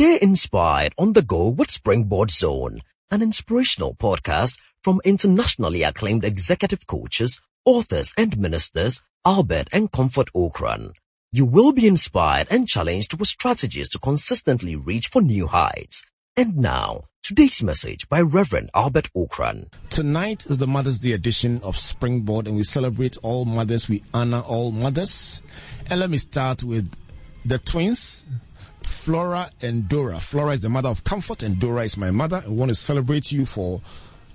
[0.00, 6.86] Stay inspired on the go with Springboard Zone, an inspirational podcast from internationally acclaimed executive
[6.86, 10.92] coaches, authors, and ministers Albert and Comfort Ocran.
[11.32, 16.02] You will be inspired and challenged with strategies to consistently reach for new heights.
[16.34, 19.70] And now, today's message by Reverend Albert Ocran.
[19.90, 23.86] Tonight is the Mother's Day edition of Springboard, and we celebrate all mothers.
[23.86, 25.42] We honor all mothers.
[25.90, 26.90] And let me start with
[27.44, 28.24] the twins,
[28.90, 30.20] Flora and Dora.
[30.20, 32.42] Flora is the mother of Comfort, and Dora is my mother.
[32.44, 33.80] I want to celebrate you for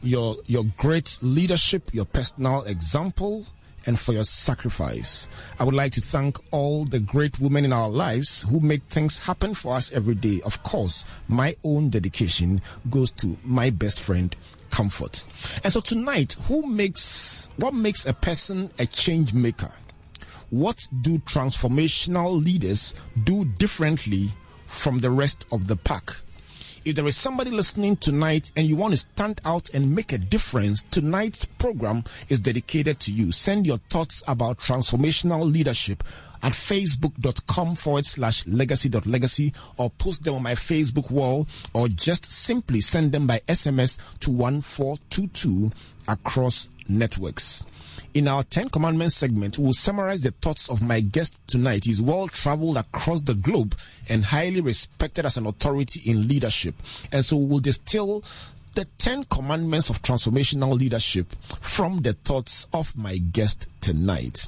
[0.01, 3.45] your your great leadership, your personal example,
[3.85, 5.27] and for your sacrifice.
[5.59, 9.19] I would like to thank all the great women in our lives who make things
[9.19, 10.41] happen for us every day.
[10.43, 14.35] Of course, my own dedication goes to my best friend,
[14.71, 15.23] Comfort.
[15.63, 19.71] And so tonight, who makes what makes a person a change maker?
[20.49, 24.31] What do transformational leaders do differently
[24.75, 26.15] from the rest of the pack?
[26.85, 30.19] If there is somebody listening tonight and you want to stand out and make a
[30.19, 33.31] difference, tonight's program is dedicated to you.
[33.31, 36.03] Send your thoughts about transformational leadership
[36.43, 42.81] at facebook.com forward slash legacy.legacy or post them on my Facebook wall or just simply
[42.81, 45.71] send them by SMS to 1422
[46.07, 47.63] across networks.
[48.15, 51.83] In our 10 Commandments segment, we will summarize the thoughts of my guest tonight.
[51.83, 53.75] He's well traveled across the globe
[54.07, 56.75] and highly respected as an authority in leadership.
[57.11, 58.23] And so we will distill
[58.73, 64.47] the 10 commandments of transformational leadership from the thoughts of my guest tonight.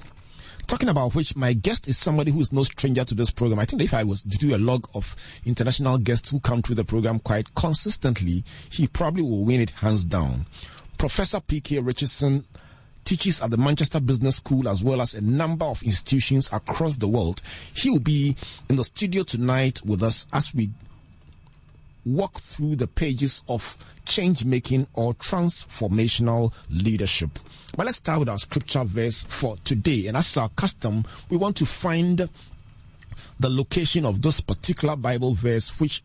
[0.68, 3.60] Talking about which, my guest is somebody who is no stranger to this program.
[3.60, 5.14] I think if I was to do a log of
[5.45, 10.06] international guests who come through the program quite consistently, he probably will win it hands
[10.06, 10.45] down.
[10.98, 11.80] Professor P.K.
[11.80, 12.45] Richardson
[13.08, 17.08] teaches at the Manchester Business School as well as a number of institutions across the
[17.08, 17.41] world.
[17.73, 18.36] He will be
[18.69, 20.72] in the studio tonight with us as we
[22.05, 27.39] walk through the pages of change making or transformational leadership.
[27.77, 30.08] But let's start with our scripture verse for today.
[30.08, 32.30] And as our custom, we want to find
[33.39, 36.03] the location of this particular Bible verse, which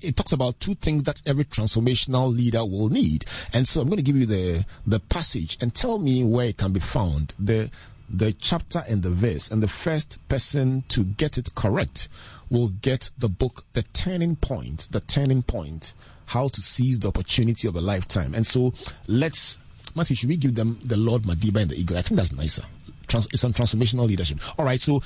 [0.00, 3.24] it talks about two things that every transformational leader will need.
[3.52, 6.56] And so I'm going to give you the, the passage and tell me where it
[6.56, 7.34] can be found.
[7.38, 7.70] The,
[8.08, 9.50] the chapter and the verse.
[9.50, 12.08] And the first person to get it correct
[12.50, 15.94] will get the book, The Turning Point, The Turning Point,
[16.26, 18.34] How to Seize the Opportunity of a Lifetime.
[18.34, 18.72] And so
[19.06, 19.58] let's,
[19.94, 21.98] Matthew, should we give them the Lord Madiba and the Eagle?
[21.98, 22.64] I think that's nicer.
[23.06, 24.38] Trans- it's on transformational leadership.
[24.58, 25.02] All right, so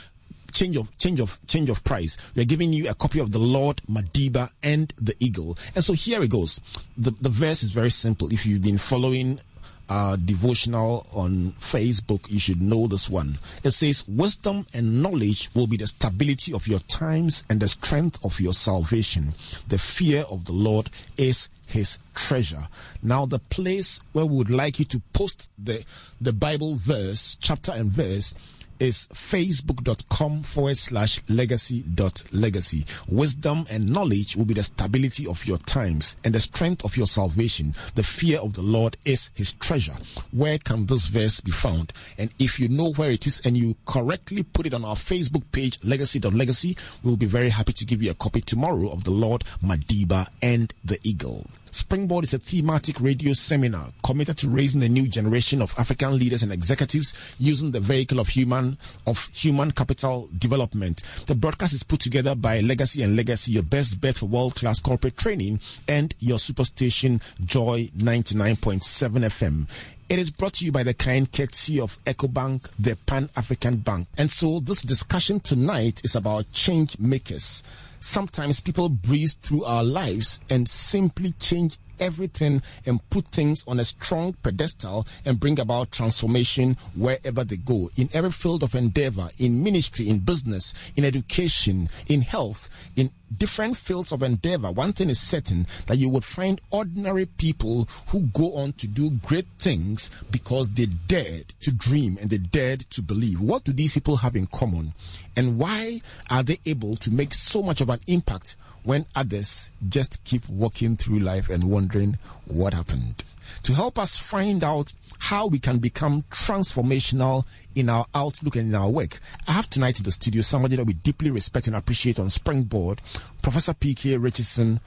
[0.52, 2.16] change of change of change of price.
[2.34, 5.58] We are giving you a copy of the Lord Madiba and the Eagle.
[5.74, 6.60] And so here it goes.
[6.96, 8.32] The the verse is very simple.
[8.32, 9.40] If you've been following
[9.88, 13.38] our devotional on Facebook, you should know this one.
[13.62, 18.18] It says, Wisdom and knowledge will be the stability of your times and the strength
[18.24, 19.34] of your salvation.
[19.68, 20.88] The fear of the Lord
[21.18, 22.68] is his treasure.
[23.02, 25.84] Now, the place where we would like you to post the,
[26.20, 28.34] the Bible verse, chapter and verse,
[28.82, 32.84] is facebook.com forward slash legacy dot legacy.
[33.08, 37.06] Wisdom and knowledge will be the stability of your times and the strength of your
[37.06, 37.76] salvation.
[37.94, 39.94] The fear of the Lord is his treasure.
[40.32, 41.92] Where can this verse be found?
[42.18, 45.44] And if you know where it is and you correctly put it on our Facebook
[45.52, 49.04] page, legacy dot legacy, we'll be very happy to give you a copy tomorrow of
[49.04, 51.46] the Lord Madiba and the Eagle.
[51.72, 56.42] Springboard is a thematic radio seminar committed to raising the new generation of African leaders
[56.42, 61.02] and executives using the vehicle of human of human capital development.
[61.26, 65.16] The broadcast is put together by Legacy and Legacy, your best bet for world-class corporate
[65.16, 69.66] training, and your superstation Joy 99.7 FM.
[70.10, 74.08] It is brought to you by the kind courtesy of EcoBank, the Pan African Bank.
[74.18, 77.62] And so this discussion tonight is about change makers
[78.02, 83.84] sometimes people breeze through our lives and simply change everything and put things on a
[83.84, 87.90] strong pedestal and bring about transformation wherever they go.
[87.96, 93.76] In every field of endeavor, in ministry, in business, in education, in health, in different
[93.76, 98.54] fields of endeavor, one thing is certain that you would find ordinary people who go
[98.54, 103.40] on to do great things because they dared to dream and they dared to believe.
[103.40, 104.94] What do these people have in common?
[105.36, 106.00] And why
[106.30, 110.96] are they able to make so much of an impact when others just keep walking
[110.96, 113.24] through life and wondering what happened.
[113.64, 117.44] To help us find out how we can become transformational
[117.74, 120.84] in our outlook and in our work, I have tonight in the studio somebody that
[120.86, 123.00] we deeply respect and appreciate on Springboard,
[123.40, 124.16] Professor P.K.
[124.16, 124.80] Richardson,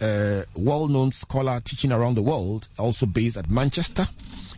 [0.00, 4.08] a well-known scholar teaching around the world, also based at Manchester,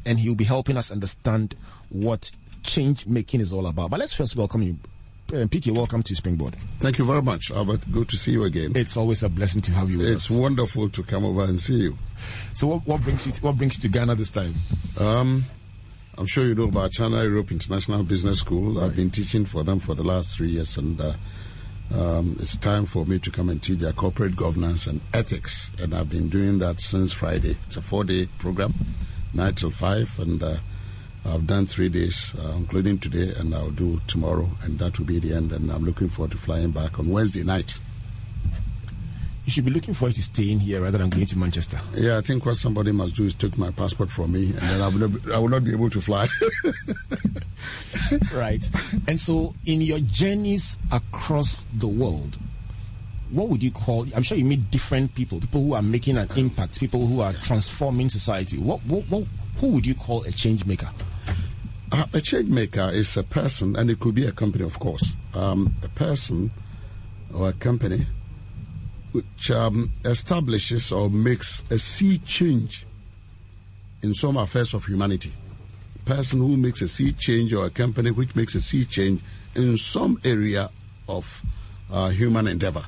[0.05, 1.55] and he'll be helping us understand
[1.91, 2.31] what
[2.63, 3.91] change making is all about.
[3.91, 5.00] But let's first welcome you, Uh,
[5.31, 6.57] PK, welcome to Springboard.
[6.81, 7.83] Thank you very much, Albert.
[7.93, 8.73] Good to see you again.
[8.75, 10.01] It's always a blessing to have you.
[10.01, 10.31] it's us.
[10.31, 11.99] wonderful to come over and see you.
[12.53, 14.55] So, what, what brings you to, what brings you to Ghana this time?
[14.99, 15.45] Um,
[16.19, 18.75] I'm sure you know about China Europe International Business School.
[18.75, 18.87] Right.
[18.87, 21.15] I've been teaching for them for the last three years, and uh,
[21.95, 25.71] um, it's time for me to come and teach their corporate governance and ethics.
[25.81, 27.57] And I've been doing that since Friday.
[27.69, 28.75] It's a four-day program,
[29.33, 30.57] nine till five, and uh,
[31.25, 35.19] I've done three days, uh, including today, and I'll do tomorrow, and that will be
[35.19, 35.53] the end.
[35.53, 37.79] And I'm looking forward to flying back on Wednesday night.
[39.45, 41.81] You should be looking forward to staying here rather than going to Manchester.
[41.95, 44.81] Yeah, I think what somebody must do is take my passport from me, and then
[44.81, 46.27] I will not, I will not be able to fly.
[48.35, 48.69] right.
[49.09, 52.39] And so, in your journeys across the world,
[53.31, 54.07] what would you call?
[54.15, 57.33] I'm sure you meet different people, people who are making an impact, people who are
[57.33, 58.59] transforming society.
[58.59, 59.25] What, what, what
[59.59, 60.89] who would you call a change maker?
[61.93, 65.17] Uh, a change maker is a person, and it could be a company, of course.
[65.35, 66.51] Um, a person
[67.35, 68.07] or a company
[69.13, 72.87] which um, establishes or makes a sea change
[74.03, 75.33] in some affairs of humanity.
[76.05, 79.21] Person who makes a sea change or a company which makes a sea change
[79.55, 80.71] in some area
[81.09, 81.43] of
[81.93, 82.85] uh, human endeavor.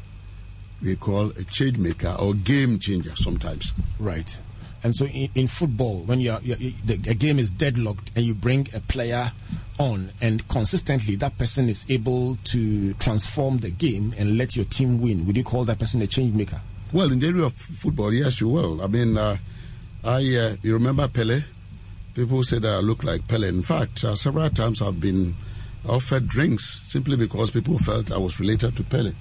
[0.81, 3.73] We call a change maker or game changer sometimes.
[3.99, 4.39] Right.
[4.85, 8.35] And so in, in football, when you're, you're, the, a game is deadlocked and you
[8.35, 9.33] bring a player
[9.79, 15.01] on, and consistently that person is able to transform the game and let your team
[15.01, 16.61] win, would you call that person a change maker?
[16.93, 18.83] Well, in the area of football, yes, you will.
[18.83, 19.39] I mean, uh,
[20.05, 21.43] I uh, you remember Pele?
[22.15, 23.49] People that I look like Pele.
[23.49, 25.35] In fact, uh, several times I've been
[25.89, 29.13] offered drinks simply because people felt I was related to Pele.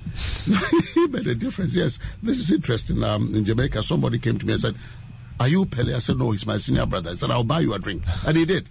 [0.94, 1.76] he made a difference.
[1.76, 3.04] Yes, this is interesting.
[3.04, 4.76] Um, in Jamaica, somebody came to me and said,
[5.42, 5.96] are you Pele?
[5.96, 7.10] I said, No, he's my senior brother.
[7.10, 8.04] I said, I'll buy you a drink.
[8.28, 8.70] And he did.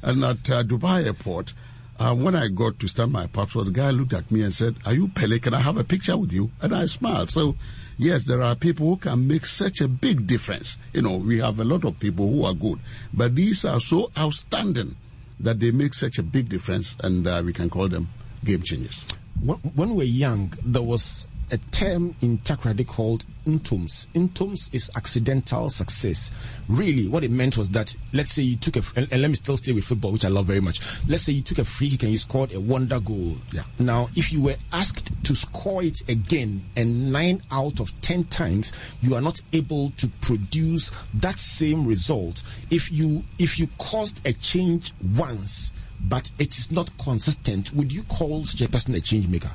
[0.00, 1.52] And at uh, Dubai airport,
[1.98, 4.76] uh, when I got to stamp my passport, the guy looked at me and said,
[4.86, 5.38] Are you Pele?
[5.38, 6.50] Can I have a picture with you?
[6.62, 7.28] And I smiled.
[7.30, 7.56] So,
[7.98, 10.78] yes, there are people who can make such a big difference.
[10.94, 12.78] You know, we have a lot of people who are good,
[13.12, 14.96] but these are so outstanding
[15.40, 18.08] that they make such a big difference, and uh, we can call them
[18.42, 19.04] game changers.
[19.42, 24.08] When we were young, there was a term in Takoradi called intoms.
[24.14, 26.32] Intoms is accidental success.
[26.68, 29.36] Really, what it meant was that, let's say you took a, and, and, let me
[29.36, 30.80] still stay with football, which I love very much.
[31.06, 33.36] Let's say you took a free kick and you scored a wonder goal.
[33.52, 33.62] Yeah.
[33.78, 38.72] Now, if you were asked to score it again, and nine out of ten times
[39.00, 44.32] you are not able to produce that same result, if you if you caused a
[44.32, 49.28] change once, but it is not consistent, would you call such a person a change
[49.28, 49.50] maker?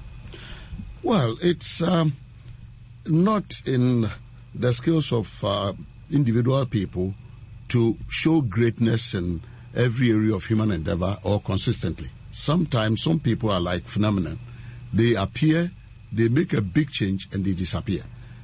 [1.04, 2.14] Well, it's um,
[3.08, 4.08] not in
[4.54, 5.74] the skills of uh,
[6.12, 7.16] individual people
[7.70, 9.42] to show greatness in
[9.76, 12.10] every area of human endeavor or consistently.
[12.32, 14.38] Sometimes some people are like phenomenon.
[14.94, 15.72] They appear,
[16.12, 18.04] they make a big change, and they disappear.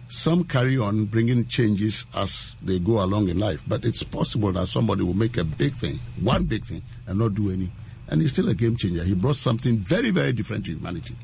[0.10, 4.68] Some carry on bringing changes as they go along in life, but it's possible that
[4.68, 7.70] somebody will make a big thing, one big thing, and not do any.
[8.08, 9.04] And he's still a game changer.
[9.04, 11.16] He brought something very, very different to humanity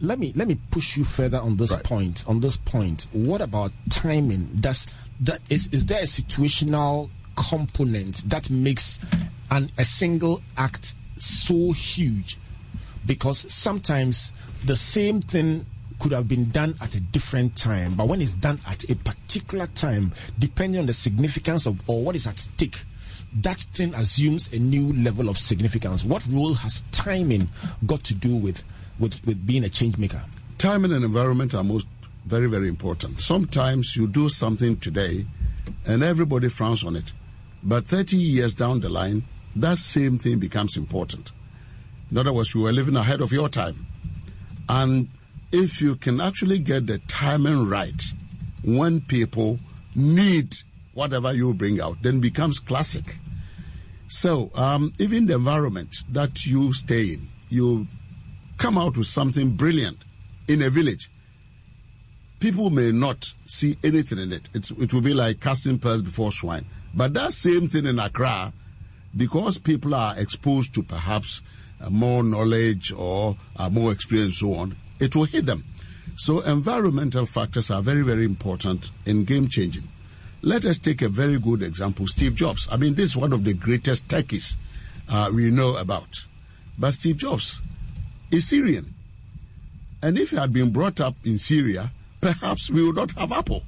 [0.00, 1.84] let me let me push you further on this right.
[1.84, 2.24] point.
[2.26, 4.48] On this point, what about timing?
[4.60, 4.86] Does
[5.20, 8.98] that is is there a situational component that makes
[9.50, 12.38] an a single act so huge?
[13.06, 14.32] Because sometimes
[14.64, 15.64] the same thing
[15.98, 19.66] could have been done at a different time, but when it's done at a particular
[19.68, 22.84] time, depending on the significance of or what is at stake,
[23.40, 26.04] that thing assumes a new level of significance.
[26.04, 27.48] What role has timing
[27.86, 28.62] got to do with
[28.98, 30.22] with, with being a change maker?
[30.58, 31.86] Timing and environment are most
[32.24, 33.20] very, very important.
[33.20, 35.26] Sometimes you do something today
[35.84, 37.12] and everybody frowns on it.
[37.62, 39.24] But 30 years down the line,
[39.54, 41.32] that same thing becomes important.
[42.10, 43.86] In other words, you were living ahead of your time.
[44.68, 45.08] And
[45.52, 48.02] if you can actually get the timing right
[48.64, 49.58] when people
[49.94, 50.54] need
[50.94, 53.18] whatever you bring out, then becomes classic.
[54.08, 57.86] So, um, even the environment that you stay in, you
[58.58, 59.98] come out with something brilliant
[60.48, 61.10] in a village,
[62.40, 64.48] people may not see anything in it.
[64.54, 66.66] It's, it will be like casting pearls before swine.
[66.94, 68.52] But that same thing in Accra,
[69.16, 71.42] because people are exposed to perhaps
[71.80, 75.64] uh, more knowledge or uh, more experience, so on, it will hit them.
[76.16, 79.88] So environmental factors are very, very important in game changing.
[80.42, 82.68] Let us take a very good example, Steve Jobs.
[82.70, 84.56] I mean, this is one of the greatest techies
[85.10, 86.24] uh, we know about.
[86.78, 87.60] But Steve Jobs
[88.30, 88.94] is Syrian.
[90.02, 93.62] And if he had been brought up in Syria, perhaps we would not have Apple.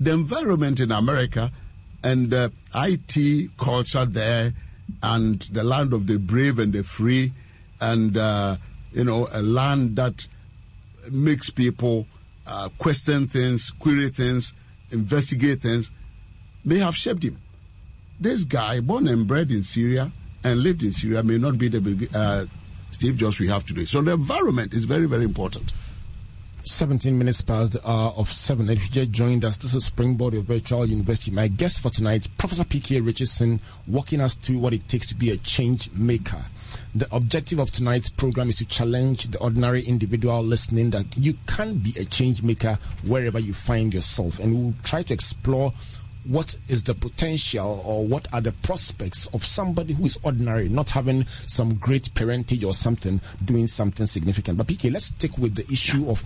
[0.00, 1.52] The environment in America
[2.02, 4.52] and the IT culture there
[5.02, 7.32] and the land of the brave and the free
[7.80, 8.56] and uh,
[8.92, 10.26] you know, a land that
[11.10, 12.06] makes people
[12.46, 14.54] uh, question things, query things,
[14.90, 15.90] investigate things,
[16.64, 17.38] may have shaped him.
[18.18, 22.08] This guy, born and bred in Syria and lived in Syria, may not be the
[22.14, 22.46] uh,
[22.96, 23.84] Steve Jobs we have today.
[23.84, 25.70] So the environment is very, very important.
[26.62, 28.70] 17 minutes past the hour of 7.
[28.70, 31.30] If you just joined us, this is Springboard of Virtual University.
[31.30, 33.02] My guest for tonight, Professor P.K.
[33.02, 36.40] Richardson, walking us through what it takes to be a change maker.
[36.94, 41.74] The objective of tonight's program is to challenge the ordinary individual listening that you can
[41.74, 44.38] be a change maker wherever you find yourself.
[44.38, 45.74] And we'll try to explore
[46.28, 50.90] what is the potential or what are the prospects of somebody who is ordinary, not
[50.90, 54.58] having some great parentage or something, doing something significant.
[54.58, 56.24] But PK, let's stick with the issue of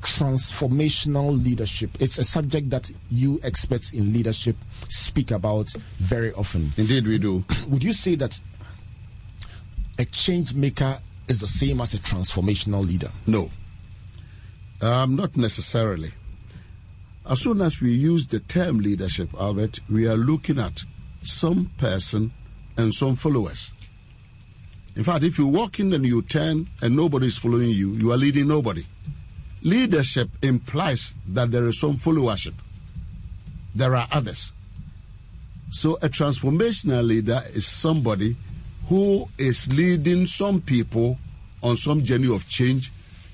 [0.00, 1.90] transformational leadership.
[2.00, 4.56] It's a subject that you experts in leadership
[4.88, 6.72] speak about very often.
[6.76, 7.44] Indeed, we do.
[7.68, 8.38] Would you say that
[9.98, 13.10] a change maker is the same as a transformational leader?
[13.26, 13.50] No.
[14.80, 16.12] Um, not necessarily.
[17.28, 20.82] As soon as we use the term leadership, Albert, we are looking at
[21.22, 22.32] some person
[22.78, 23.70] and some followers.
[24.96, 28.12] In fact, if you walk in and you turn and nobody is following you, you
[28.12, 28.84] are leading nobody.
[29.62, 32.54] Leadership implies that there is some followership.
[33.74, 34.52] There are others.
[35.70, 38.36] So a transformational leader is somebody
[38.86, 41.18] who is leading some people
[41.62, 42.90] on some journey of change,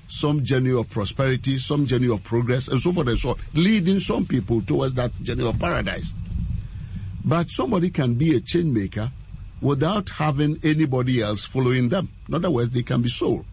[0.07, 3.99] some journey of prosperity, some journey of progress, and so forth and so on, leading
[3.99, 6.13] some people towards that journey of paradise.
[7.23, 9.11] But somebody can be a change maker
[9.61, 12.09] without having anybody else following them.
[12.27, 13.45] In other words, they can be sold.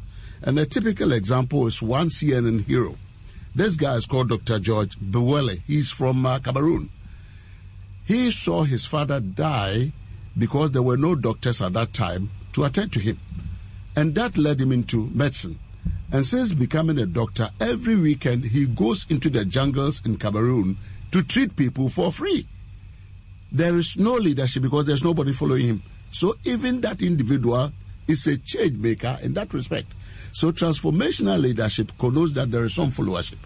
[0.43, 2.97] And a typical example is one CNN hero.
[3.55, 4.59] This guy is called Dr.
[4.59, 5.61] George Bwelle.
[5.67, 6.91] He's from uh, Cameroon.
[8.05, 9.93] He saw his father die
[10.37, 13.19] because there were no doctors at that time to attend to him.
[13.95, 15.59] And that led him into medicine.
[16.13, 20.77] And since becoming a doctor, every weekend he goes into the jungles in Cameroon
[21.11, 22.47] to treat people for free.
[23.51, 25.83] There is no leadership because there's nobody following him.
[26.11, 27.73] So even that individual
[28.07, 29.87] is a change maker in that respect.
[30.33, 33.39] So transformational leadership connotes that there is some followership.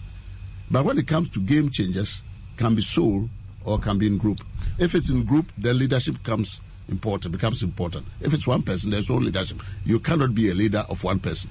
[0.71, 2.23] But when it comes to game changers,
[2.57, 3.29] can be sole
[3.65, 4.41] or can be in group.
[4.79, 8.07] If it's in group, then leadership comes important, becomes important.
[8.21, 9.63] If it's one person, there's no leadership.
[9.85, 11.51] You cannot be a leader of one person.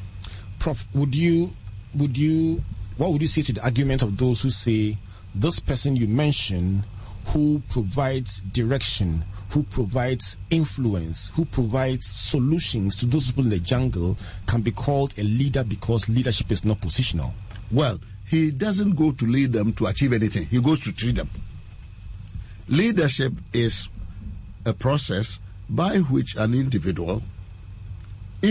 [0.66, 1.54] Prof, would you
[1.94, 2.64] would you
[2.98, 4.98] what would you say to the argument of those who say
[5.36, 6.82] this person you mentioned
[7.28, 14.18] who provides direction, who provides influence, who provides solutions to those people in the jungle
[14.48, 17.32] can be called a leader because leadership is not positional?
[17.70, 20.48] Well, he doesn't go to lead them to achieve anything.
[20.48, 21.30] He goes to treat them.
[22.70, 23.88] Leadership is
[24.66, 27.22] a process by which an individual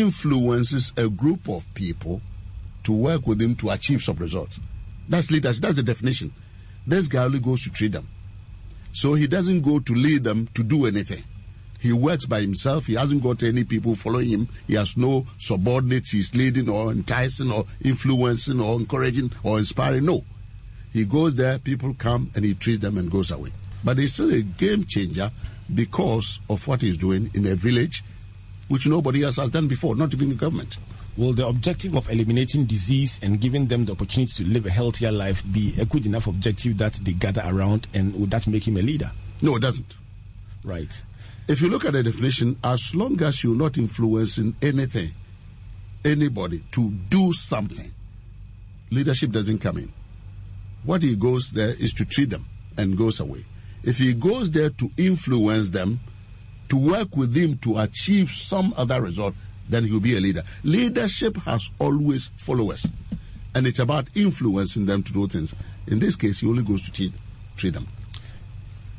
[0.01, 2.21] influences a group of people
[2.85, 4.61] to work with him to achieve some results.
[5.09, 5.63] That's leadership.
[5.63, 6.33] That's the definition.
[6.87, 8.09] This guy only goes to treat them.
[8.93, 11.23] So he doesn't go to lead them to do anything.
[11.81, 12.87] He works by himself.
[12.87, 14.49] He hasn't got any people following him.
[14.67, 20.07] He has no subordinates he's leading or enticing or influencing or encouraging or inspiring.
[20.07, 20.25] No.
[20.93, 23.51] He goes there, people come and he treats them and goes away.
[23.83, 25.31] But he's still a game changer
[25.75, 28.03] because of what he's doing in a village
[28.69, 30.79] which nobody else has done before, not even the government.
[31.17, 35.13] Will the objective of eliminating disease and giving them the opportunity to live a healthier
[35.13, 38.77] life be a good enough objective that they gather around and would that make him
[38.77, 39.11] a leader?
[39.41, 39.97] No, it doesn't.
[40.65, 41.03] Right.
[41.47, 45.13] If you look at the definition, as long as you're not influencing anything,
[46.05, 47.93] anybody to do something,
[48.91, 49.93] leadership doesn't come in.
[50.85, 53.45] What he goes there is to treat them and goes away.
[53.83, 56.01] If he goes there to influence them,
[56.69, 59.35] to work with him to achieve some other result,
[59.69, 60.43] then he'll be a leader.
[60.63, 62.87] Leadership has always followers,
[63.55, 65.55] and it's about influencing them to do things.
[65.87, 67.13] In this case, he only goes to treat,
[67.57, 67.87] treat them.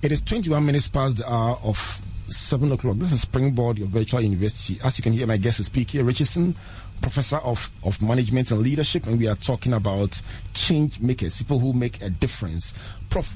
[0.02, 2.98] It is 21 minutes past the hour of 7 o'clock.
[2.98, 4.80] This is Springboard, your virtual university.
[4.84, 6.02] As you can hear, my guest is P.K.
[6.02, 6.56] Richardson,
[7.02, 10.22] professor of, of management and leadership, and we are talking about
[10.54, 12.74] change makers, people who make a difference.
[13.10, 13.36] Prof,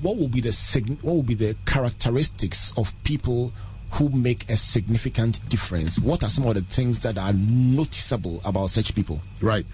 [0.00, 3.52] what will be the what will be the characteristics of people
[3.92, 5.98] who make a significant difference?
[5.98, 9.20] What are some of the things that are noticeable about such people?
[9.40, 9.66] Right.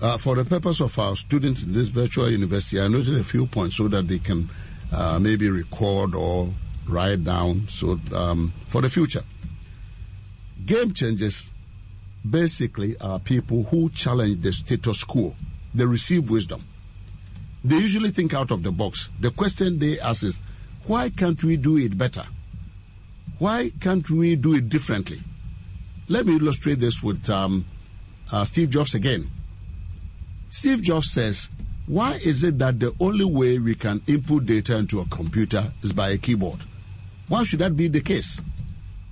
[0.00, 3.46] Uh, for the purpose of our students in this virtual university, I noted a few
[3.46, 4.48] points so that they can
[4.92, 6.52] uh, maybe record or
[6.86, 9.22] write down so um, for the future.
[10.64, 11.48] Game changers
[12.28, 15.34] basically are people who challenge the status quo.
[15.74, 16.64] They receive wisdom.
[17.64, 19.10] They usually think out of the box.
[19.20, 20.40] The question they ask is,
[20.86, 22.24] why can't we do it better?
[23.38, 25.20] Why can't we do it differently?
[26.08, 27.64] Let me illustrate this with um,
[28.32, 29.30] uh, Steve Jobs again.
[30.48, 31.48] Steve Jobs says,
[31.86, 35.92] Why is it that the only way we can input data into a computer is
[35.92, 36.58] by a keyboard?
[37.28, 38.40] Why should that be the case?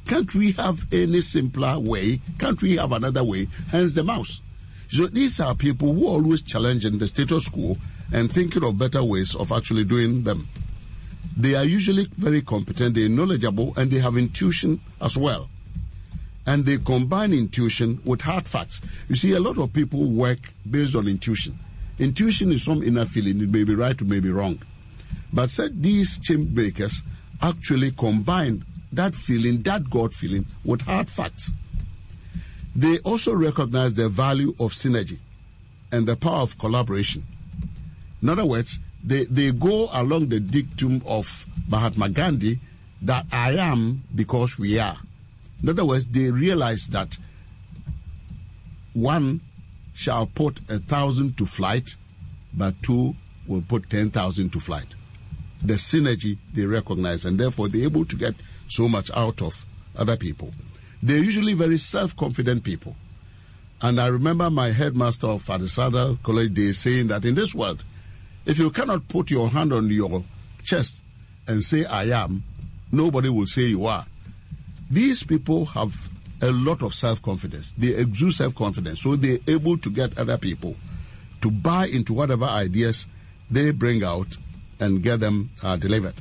[0.06, 2.20] Can't we have any simpler way?
[2.38, 3.46] Can't we have another way?
[3.70, 4.40] Hence the mouse.
[4.88, 7.76] So these are people who are always challenging the status quo
[8.12, 10.48] and thinking of better ways of actually doing them.
[11.36, 15.50] They are usually very competent, they're knowledgeable, and they have intuition as well.
[16.46, 18.80] And they combine intuition with hard facts.
[19.08, 20.38] You see, a lot of people work
[20.70, 21.58] based on intuition.
[21.98, 24.62] Intuition is some inner feeling, it may be right, it may be wrong.
[25.32, 27.02] But said these change makers
[27.42, 31.52] actually combine that feeling, that God feeling, with hard facts.
[32.74, 35.18] They also recognize the value of synergy
[35.92, 37.24] and the power of collaboration.
[38.22, 42.58] In other words, they, they go along the dictum of Mahatma Gandhi
[43.02, 44.96] that I am because we are.
[45.62, 47.16] In other words, they realize that
[48.92, 49.40] one
[49.94, 51.96] shall put a thousand to flight,
[52.52, 53.14] but two
[53.46, 54.88] will put 10,000 to flight.
[55.62, 58.34] The synergy they recognize, and therefore they're able to get
[58.68, 59.64] so much out of
[59.96, 60.52] other people.
[61.02, 62.96] They're usually very self confident people.
[63.82, 67.84] And I remember my headmaster of Adisadel College Day saying that in this world,
[68.46, 70.24] if you cannot put your hand on your
[70.62, 71.02] chest
[71.48, 72.44] and say, I am,
[72.92, 74.06] nobody will say you are.
[74.90, 76.08] These people have
[76.40, 77.74] a lot of self confidence.
[77.76, 79.02] They exude self confidence.
[79.02, 80.76] So they're able to get other people
[81.42, 83.08] to buy into whatever ideas
[83.50, 84.36] they bring out
[84.80, 86.14] and get them uh, delivered.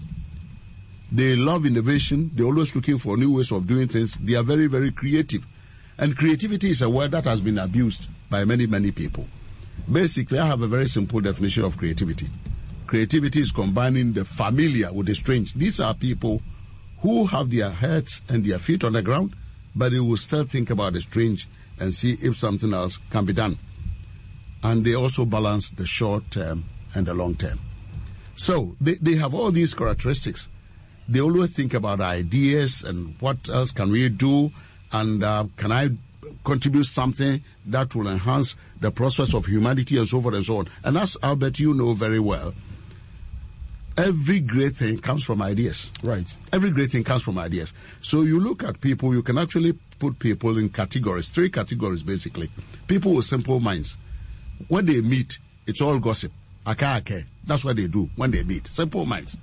[1.12, 2.32] They love innovation.
[2.34, 4.15] They're always looking for new ways of doing things.
[4.15, 5.46] They are very, very creative.
[5.98, 9.27] And creativity is a word that has been abused by many, many people.
[9.91, 12.27] Basically, I have a very simple definition of creativity.
[12.88, 15.53] Creativity is combining the familiar with the strange.
[15.53, 16.41] These are people
[17.00, 19.36] who have their heads and their feet on the ground,
[19.75, 21.48] but they will still think about the strange
[21.79, 23.58] and see if something else can be done.
[24.63, 26.65] And they also balance the short term
[26.96, 27.60] and the long term.
[28.36, 30.48] So they, they have all these characteristics.
[31.08, 34.51] They always think about ideas and what else can we do
[34.92, 35.90] and uh, can I
[36.44, 40.68] contribute something that will enhance the prospects of humanity and so forth and so on.
[40.83, 42.53] And as Albert, you know very well,
[43.98, 45.92] every great thing comes from ideas.
[46.03, 46.35] Right.
[46.51, 47.74] Every great thing comes from ideas.
[48.01, 52.50] So you look at people, you can actually put people in categories, three categories basically.
[52.88, 53.98] People with simple minds.
[54.68, 56.31] When they meet, it's all gossip.
[56.66, 57.25] Aka ake.
[57.46, 58.68] That's what they do when they meet.
[58.68, 59.38] Simple minds.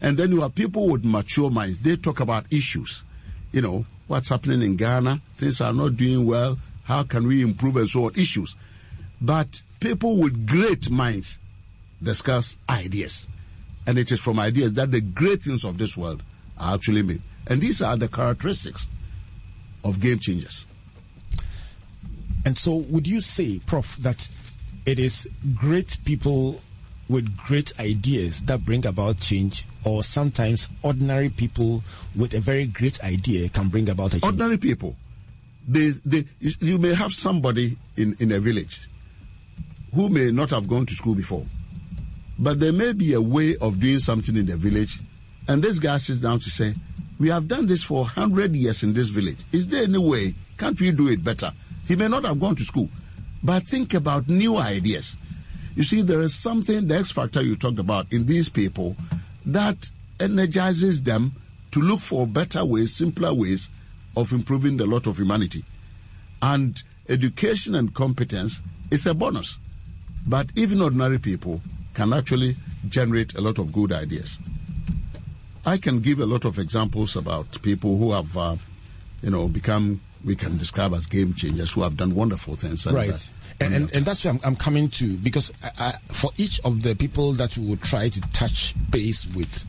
[0.00, 1.78] And then you have people with mature minds.
[1.78, 3.02] They talk about issues.
[3.52, 7.78] You know, what's happening in Ghana, things are not doing well, how can we improve
[7.78, 8.54] and so on, issues.
[9.22, 11.38] But people with great minds
[12.02, 13.26] discuss ideas.
[13.86, 16.22] And it is from ideas that the great things of this world
[16.58, 17.22] are actually made.
[17.46, 18.86] And these are the characteristics
[19.82, 20.66] of game changers.
[22.44, 24.28] And so, would you say, Prof, that
[24.84, 26.60] it is great people
[27.12, 31.84] with great ideas that bring about change, or sometimes ordinary people
[32.16, 34.24] with a very great idea can bring about a change?
[34.24, 34.96] Ordinary people.
[35.68, 38.88] They, they, you may have somebody in, in a village
[39.94, 41.46] who may not have gone to school before,
[42.38, 44.98] but there may be a way of doing something in the village,
[45.46, 46.74] and this guy sits down to say,
[47.20, 49.38] We have done this for 100 years in this village.
[49.52, 50.34] Is there any way?
[50.56, 51.52] Can't we do it better?
[51.86, 52.88] He may not have gone to school,
[53.42, 55.16] but think about new ideas.
[55.74, 58.96] You see, there is something, the X factor you talked about in these people
[59.46, 61.32] that energizes them
[61.70, 63.70] to look for better ways, simpler ways
[64.16, 65.64] of improving the lot of humanity.
[66.42, 69.58] And education and competence is a bonus.
[70.26, 71.60] But even ordinary people
[71.94, 72.56] can actually
[72.88, 74.38] generate a lot of good ideas.
[75.64, 78.56] I can give a lot of examples about people who have, uh,
[79.22, 82.84] you know, become, we can describe as game changers, who have done wonderful things.
[82.86, 83.30] And right.
[83.60, 86.82] And, and, and, that's where I'm, I'm, coming to because I, I, for each of
[86.82, 89.64] the people that we will try to touch base with,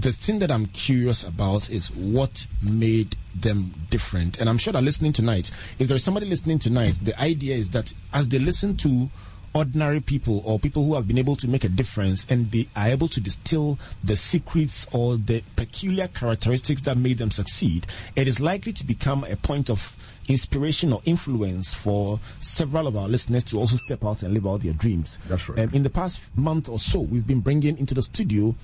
[0.00, 4.38] the thing that I'm curious about is what made them different.
[4.38, 7.92] And I'm sure that listening tonight, if there's somebody listening tonight, the idea is that
[8.12, 9.10] as they listen to
[9.54, 12.88] ordinary people or people who have been able to make a difference and they are
[12.88, 17.86] able to distill the secrets or the peculiar characteristics that made them succeed,
[18.16, 19.96] it is likely to become a point of
[20.28, 24.62] inspiration or influence for several of our listeners to also step out and live out
[24.62, 25.18] their dreams.
[25.28, 25.58] That's right.
[25.60, 28.54] Um, in the past month or so, we've been bringing into the studio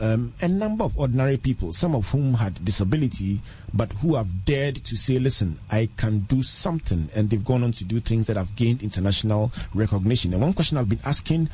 [0.00, 3.40] um, a number of ordinary people, some of whom had disability,
[3.74, 7.08] but who have dared to say, listen, I can do something.
[7.14, 10.32] And they've gone on to do things that have gained international recognition.
[10.32, 11.48] And one question I've been asking,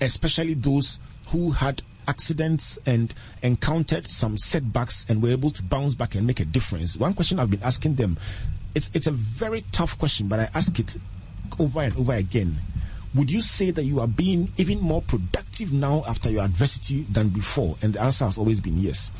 [0.00, 0.98] especially those
[1.28, 6.40] who had accidents and encountered some setbacks and were able to bounce back and make
[6.40, 6.96] a difference.
[6.96, 8.18] One question I've been asking them
[8.74, 10.96] it's it's a very tough question, but I ask it
[11.58, 12.56] over and over again,
[13.14, 17.28] would you say that you are being even more productive now after your adversity than
[17.28, 17.76] before?
[17.82, 19.12] And the answer has always been yes.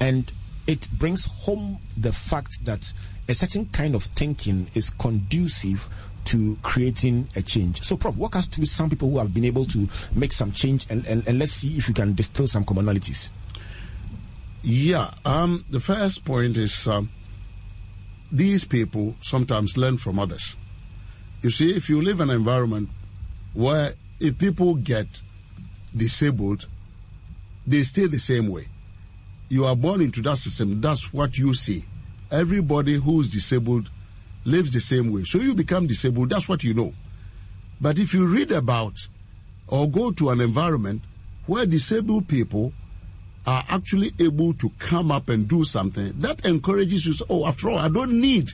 [0.00, 0.32] And
[0.66, 2.92] it brings home the fact that
[3.28, 5.88] a certain kind of thinking is conducive
[6.24, 7.82] to creating a change.
[7.82, 10.86] So, Prof, walk us through some people who have been able to make some change
[10.90, 13.30] and, and, and let's see if you can distill some commonalities.
[14.62, 17.10] Yeah, um, the first point is um,
[18.32, 20.56] these people sometimes learn from others.
[21.42, 22.90] You see, if you live in an environment
[23.54, 25.06] where if people get
[25.96, 26.66] disabled,
[27.66, 28.68] they stay the same way.
[29.48, 31.84] You are born into that system, that's what you see.
[32.30, 33.90] Everybody who's disabled
[34.44, 35.24] lives the same way.
[35.24, 36.94] So you become disabled, that's what you know.
[37.80, 39.08] But if you read about
[39.66, 41.02] or go to an environment
[41.46, 42.72] where disabled people
[43.46, 47.26] are actually able to come up and do something, that encourages you.
[47.28, 48.50] oh, after all, I don't need,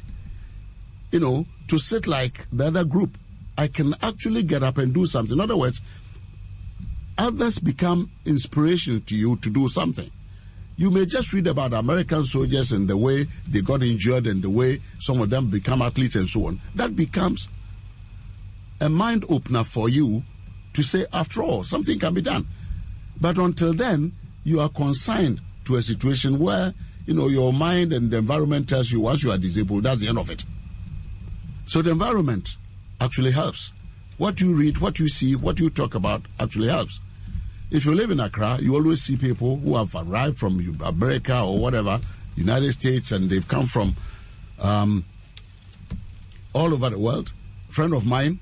[1.11, 3.19] you know, to sit like the other group.
[3.59, 5.35] I can actually get up and do something.
[5.35, 5.81] In other words,
[7.19, 10.11] others become inspiration to you to do something.
[10.77, 14.51] You may just read about American soldiers and the way they got injured and the
[14.51, 16.61] way some of them become athletes and so on.
[16.75, 17.49] That becomes
[18.81, 20.23] a mind opener for you
[20.75, 22.47] to say, after all, something can be done.
[23.19, 24.13] But until then,
[24.47, 26.73] you are consigned to a situation where,
[27.05, 30.07] you know, your mind and the environment tells you once you are disabled, that's the
[30.07, 30.45] end of it.
[31.65, 32.57] So the environment
[33.01, 33.73] actually helps.
[34.19, 37.01] What you read, what you see, what you talk about actually helps.
[37.73, 41.59] If you live in Accra, you always see people who have arrived from America or
[41.59, 42.01] whatever,
[42.37, 43.97] United States, and they've come from
[44.61, 45.05] um,
[46.53, 47.33] all over the world.
[47.69, 48.39] A friend of mine,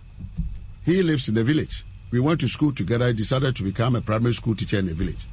[0.85, 1.87] he lives in the village.
[2.11, 3.07] We went to school together.
[3.07, 5.27] He decided to become a primary school teacher in the village.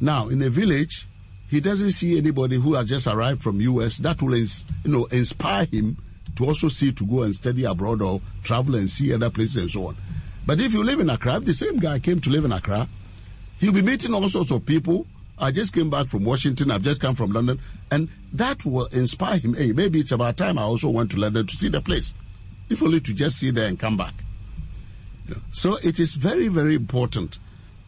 [0.00, 1.06] Now, in a village,
[1.48, 4.46] he doesn't see anybody who has just arrived from US that will, you
[4.84, 5.96] know, inspire him
[6.36, 9.70] to also see to go and study abroad or travel and see other places and
[9.70, 9.96] so on.
[10.46, 12.88] But if you live in Accra, the same guy came to live in Accra,
[13.58, 15.06] he'll be meeting all sorts of people.
[15.38, 19.38] I just came back from Washington, I've just come from London, and that will inspire
[19.38, 19.54] him.
[19.54, 22.14] Hey, maybe it's about time I also went to London to see the place,
[22.68, 24.14] if only to just see there and come back.
[25.52, 27.38] So it is very, very important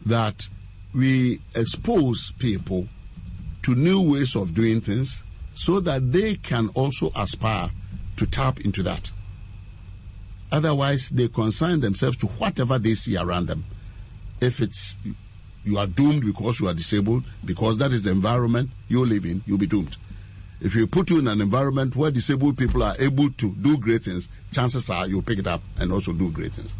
[0.05, 0.49] that
[0.93, 2.87] we expose people
[3.63, 5.23] to new ways of doing things
[5.53, 7.69] so that they can also aspire
[8.17, 9.11] to tap into that.
[10.51, 13.63] Otherwise, they consign themselves to whatever they see around them.
[14.41, 14.95] If it's
[15.63, 19.43] you are doomed because you are disabled, because that is the environment you live in,
[19.45, 19.95] you'll be doomed.
[20.59, 24.03] If you put you in an environment where disabled people are able to do great
[24.03, 26.73] things, chances are you'll pick it up and also do great things.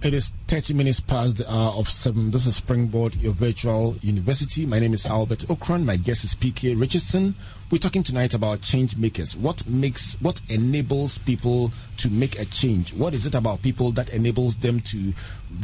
[0.00, 2.30] It is 30 minutes past the hour of 7.
[2.30, 4.64] This is Springboard, your virtual university.
[4.64, 5.84] My name is Albert Ocran.
[5.84, 7.34] My guest is PK Richardson.
[7.68, 9.36] We're talking tonight about change makers.
[9.36, 12.94] What makes, what enables people to make a change?
[12.94, 15.12] What is it about people that enables them to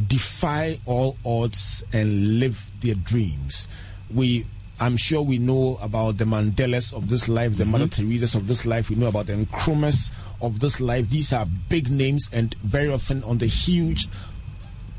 [0.08, 3.68] defy all odds and live their dreams?
[4.12, 4.46] We
[4.80, 7.72] I'm sure we know about the Mandelas of this life, the mm-hmm.
[7.72, 8.90] Mother Teresa's of this life.
[8.90, 10.10] We know about the Nkrumahs
[10.42, 11.10] of this life.
[11.10, 14.08] These are big names and very often on the huge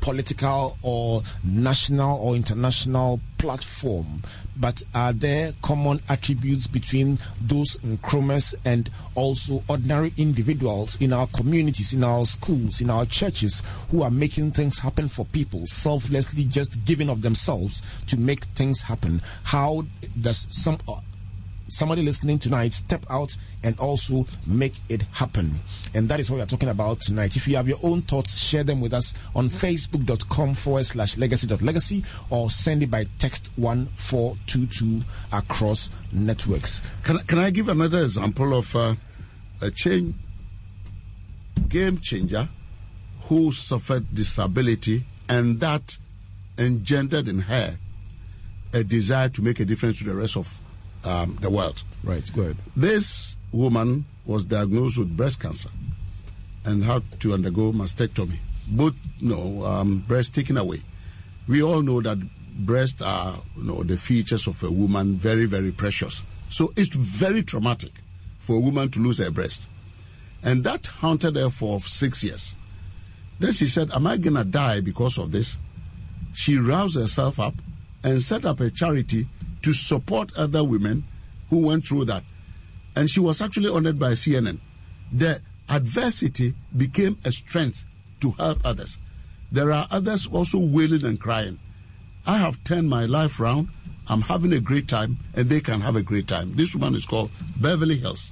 [0.00, 4.22] political or national or international platform.
[4.56, 11.92] But are there common attributes between those Nkrumahs and also ordinary individuals in our communities,
[11.92, 16.84] in our schools, in our churches who are making things happen for people, selflessly just
[16.84, 19.20] giving of themselves to make things happen?
[19.42, 19.84] How
[20.20, 20.78] does some
[21.68, 25.54] somebody listening tonight step out and also make it happen.
[25.94, 27.36] And that is what we are talking about tonight.
[27.36, 32.04] If you have your own thoughts, share them with us on facebook.com forward slash legacy.legacy
[32.30, 35.02] or send it by text 1422
[35.32, 36.82] across networks.
[37.02, 38.94] Can, can I give another example of uh,
[39.60, 40.14] a change,
[41.68, 42.48] game changer
[43.22, 45.98] who suffered disability and that
[46.58, 47.76] engendered in her
[48.72, 50.60] a desire to make a difference to the rest of
[51.06, 51.82] um, the world.
[52.02, 52.56] Right, go ahead.
[52.76, 55.70] This woman was diagnosed with breast cancer
[56.64, 58.38] and had to undergo mastectomy.
[58.68, 60.82] Both, you know, um, breast taken away.
[61.46, 62.18] We all know that
[62.58, 66.24] breasts are, you know, the features of a woman, very, very precious.
[66.48, 67.92] So it's very traumatic
[68.38, 69.66] for a woman to lose her breast.
[70.42, 72.54] And that haunted her for six years.
[73.38, 75.56] Then she said, Am I going to die because of this?
[76.32, 77.54] She roused herself up
[78.02, 79.28] and set up a charity
[79.66, 81.02] to support other women
[81.50, 82.22] who went through that.
[82.94, 84.60] And she was actually honored by CNN.
[85.12, 87.84] The adversity became a strength
[88.20, 88.96] to help others.
[89.50, 91.58] There are others also wailing and crying.
[92.28, 93.70] I have turned my life around.
[94.06, 96.54] I'm having a great time, and they can have a great time.
[96.54, 98.30] This woman is called Beverly Hills,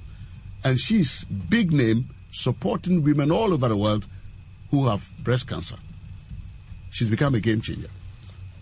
[0.62, 2.10] and she's big name.
[2.30, 4.06] supporting women all over the world
[4.70, 5.76] who have breast cancer.
[6.90, 7.90] She's become a game changer.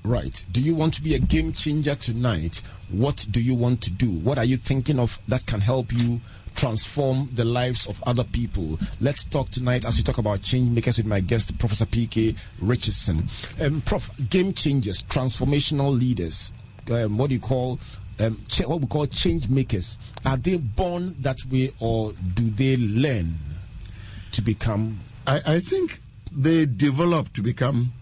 [0.04, 0.44] Right.
[0.50, 2.62] Do you want to be a game changer tonight?
[2.90, 4.10] What do you want to do?
[4.10, 6.20] What are you thinking of that can help you
[6.56, 8.80] transform the lives of other people?
[9.00, 12.34] Let's talk tonight as we talk about change makers with my guest, Professor P.K.
[12.60, 13.28] Richardson.
[13.60, 16.52] Um, Prof, game changers, transformational leaders.
[16.90, 17.78] Um, what do you call
[18.18, 20.00] um, what we call change makers?
[20.26, 23.34] Are they born that way or do they learn
[24.32, 24.98] to become?
[25.28, 26.00] I, I think
[26.32, 27.92] they develop to become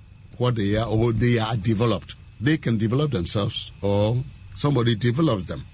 [0.40, 2.14] what they are, or they are developed.
[2.40, 4.16] They can develop themselves, or
[4.54, 5.66] somebody develops them.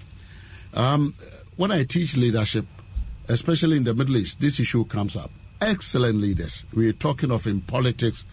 [0.74, 1.14] Um,
[1.56, 2.66] when I teach leadership,
[3.28, 5.30] especially in the Middle East, this issue comes up.
[5.60, 6.64] Excellent leaders.
[6.74, 8.26] We're talking of in politics,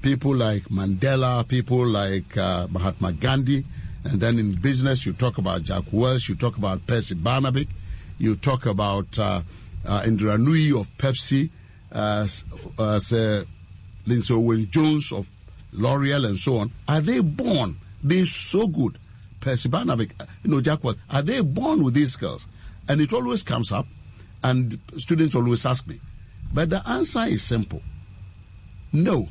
[0.00, 3.66] people like Mandela, people like uh, Mahatma Gandhi,
[4.04, 7.68] and then in business, you talk about Jack Welch, you talk about Percy Barnevik,
[8.18, 9.42] you talk about uh,
[9.86, 11.50] uh, Indra Nooyi of Pepsi,
[11.92, 12.26] uh,
[12.78, 13.44] uh,
[14.06, 15.30] Lindsay Owen Jones of
[15.74, 16.72] L'Oreal, and so on.
[16.88, 17.76] Are they born?
[18.02, 18.98] They're so good.
[19.40, 22.46] Percy you know, Jack Welch, are they born with these skills?
[22.88, 23.86] And it always comes up,
[24.42, 26.00] and students always ask me.
[26.52, 27.82] But the answer is simple
[28.94, 29.28] no.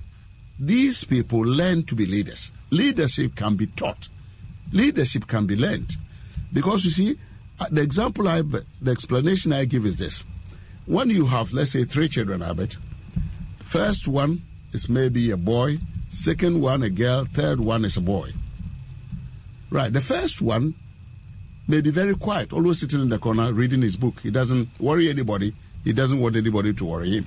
[0.60, 2.52] These people learn to be leaders.
[2.70, 4.10] Leadership can be taught,
[4.72, 5.96] leadership can be learned.
[6.52, 7.18] Because you see,
[7.60, 10.24] uh, the example I, the explanation I give is this.
[10.86, 12.78] When you have, let's say, three children, Albert,
[13.64, 15.78] first one is maybe a boy,
[16.14, 18.32] second one a girl, third one is a boy.
[19.70, 20.76] Right, the first one
[21.68, 24.20] may be very quiet, always sitting in the corner reading his book.
[24.22, 27.26] He doesn't worry anybody, he doesn't want anybody to worry him.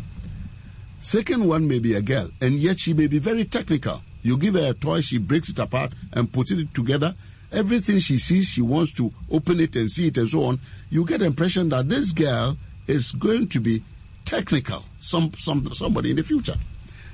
[1.01, 4.03] Second one may be a girl, and yet she may be very technical.
[4.23, 7.15] You give her a toy, she breaks it apart and puts it together.
[7.53, 10.61] Everything she sees, she wants to open it and see it and so on.
[10.91, 13.83] You get the impression that this girl is going to be
[14.25, 16.57] technical, some, some somebody in the future.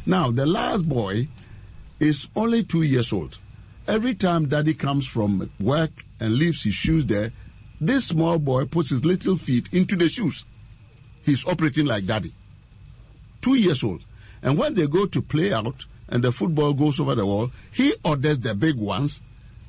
[0.06, 1.28] Now, the last boy
[2.02, 3.38] is only two years old.
[3.86, 7.30] Every time daddy comes from work and leaves his shoes there,
[7.80, 10.44] this small boy puts his little feet into the shoes.
[11.24, 12.34] He's operating like daddy.
[13.40, 14.02] Two years old.
[14.42, 17.94] And when they go to play out and the football goes over the wall, he
[18.04, 19.20] orders the big ones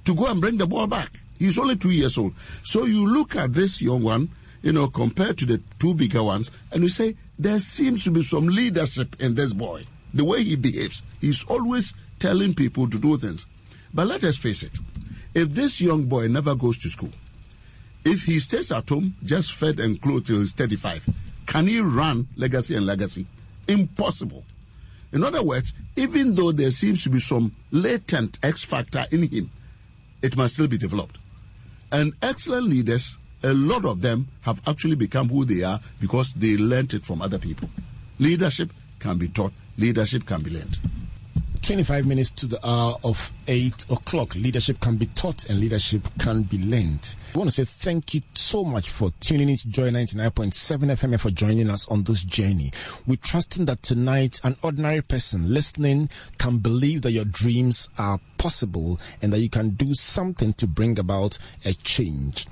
[0.05, 1.11] to go and bring the ball back.
[1.37, 2.35] He's only two years old.
[2.63, 4.31] So you look at this young one,
[4.63, 8.23] you know, compared to the two bigger ones, and you say, there seems to be
[8.23, 9.83] some leadership in this boy.
[10.15, 11.03] The way he behaves.
[11.19, 13.45] He's always telling people to do things.
[13.93, 14.71] But let us face it
[15.33, 17.11] if this young boy never goes to school,
[18.05, 21.09] if he stays at home, just fed and clothed till he's 35,
[21.45, 23.25] can he run legacy and legacy?
[23.67, 24.45] Impossible.
[25.11, 29.51] In other words, even though there seems to be some latent X factor in him,
[30.21, 31.17] it must still be developed.
[31.91, 36.55] And excellent leaders, a lot of them have actually become who they are because they
[36.55, 37.69] learned it from other people.
[38.17, 40.77] Leadership can be taught, leadership can be learned.
[41.63, 44.35] 25 minutes to the hour of 8 o'clock.
[44.35, 47.15] Leadership can be taught and leadership can be learned.
[47.33, 51.17] I want to say thank you so much for tuning in to Joy 99.7 FM
[51.17, 52.73] for joining us on this journey.
[53.07, 58.99] We're trusting that tonight an ordinary person listening can believe that your dreams are possible
[59.21, 62.45] and that you can do something to bring about a change.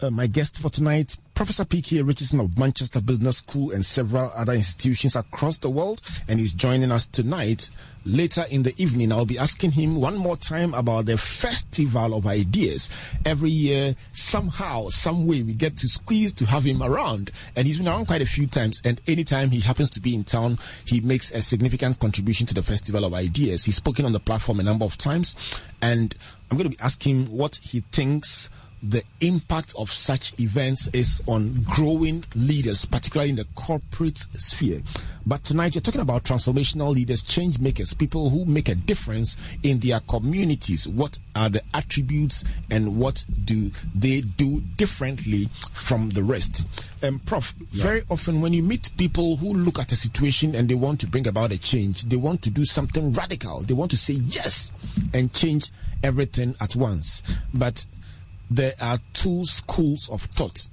[0.00, 2.00] Uh, my guest for tonight, Professor P.K.
[2.00, 6.90] Richardson of Manchester Business School and several other institutions across the world, and he's joining
[6.90, 7.68] us tonight.
[8.06, 12.26] Later in the evening, I'll be asking him one more time about the Festival of
[12.26, 12.90] Ideas.
[13.26, 17.76] Every year, somehow, some way, we get to squeeze to have him around, and he's
[17.76, 18.80] been around quite a few times.
[18.82, 22.62] And anytime he happens to be in town, he makes a significant contribution to the
[22.62, 23.66] Festival of Ideas.
[23.66, 25.36] He's spoken on the platform a number of times,
[25.82, 26.14] and
[26.50, 28.48] I'm going to be asking him what he thinks
[28.88, 34.80] the impact of such events is on growing leaders, particularly in the corporate sphere.
[35.24, 39.80] But tonight you're talking about transformational leaders, change makers, people who make a difference in
[39.80, 40.86] their communities.
[40.86, 46.64] What are the attributes and what do they do differently from the rest?
[47.02, 47.82] Um, Prof, yeah.
[47.82, 51.08] very often when you meet people who look at a situation and they want to
[51.08, 53.62] bring about a change, they want to do something radical.
[53.62, 54.70] They want to say yes
[55.12, 55.70] and change
[56.02, 57.22] everything at once.
[57.52, 57.84] But
[58.50, 60.68] there are two schools of thought.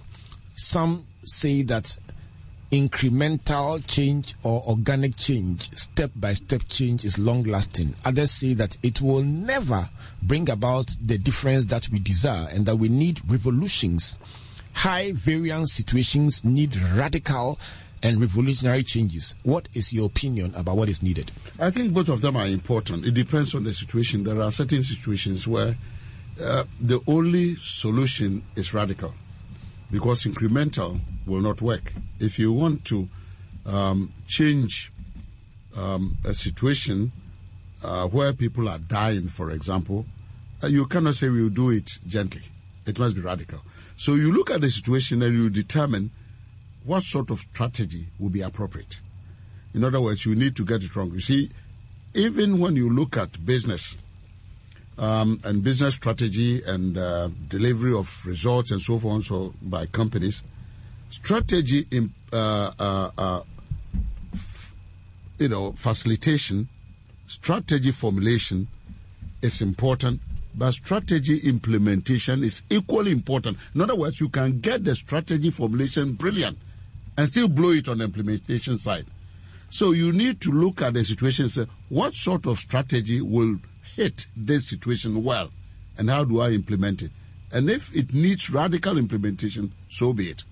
[0.56, 1.98] Some say that
[2.72, 7.94] incremental change or organic change, step by step change, is long lasting.
[8.04, 9.90] Others say that it will never
[10.24, 14.18] bring about the difference that we desire and that we need revolutions.
[14.74, 17.60] High variance situations need radical
[18.02, 19.36] and revolutionary changes.
[19.44, 21.32] What is your opinion about what is needed?
[21.60, 23.06] I think both of them are important.
[23.06, 24.24] It depends on the situation.
[24.24, 25.78] There are certain situations where
[26.42, 29.14] uh, the only solution is radical
[29.92, 31.94] because incremental will not work.
[32.20, 33.08] If you want to
[33.66, 34.92] um, change
[35.76, 37.12] um, a situation
[37.84, 40.06] uh, where people are dying, for example,
[40.64, 42.42] uh, you cannot say we'll do it gently.
[42.86, 43.60] It must be radical.
[43.96, 46.12] So you look at the situation and you determine
[46.84, 49.00] what sort of strategy will be appropriate.
[49.74, 51.12] In other words, you need to get it wrong.
[51.12, 51.50] You see,
[52.14, 53.96] even when you look at business
[54.98, 60.44] um, and business strategy and uh, delivery of results and so forth so by companies,
[61.10, 63.42] strategy in, uh, uh, uh
[64.34, 64.74] f-
[65.40, 66.68] you know facilitation,
[67.28, 68.68] strategy formulation
[69.42, 70.22] is important,
[70.56, 73.58] but strategy implementation is equally important.
[73.74, 76.58] In other words, you can get the strategy formulation brilliant
[77.18, 79.06] and still blow it on the implementation side.
[79.70, 83.58] So you need to look at the situation and say, what sort of strategy will
[83.96, 85.52] hit this situation well?
[85.98, 87.12] And how do I implement it?
[87.52, 90.44] And if it needs radical implementation, so be it.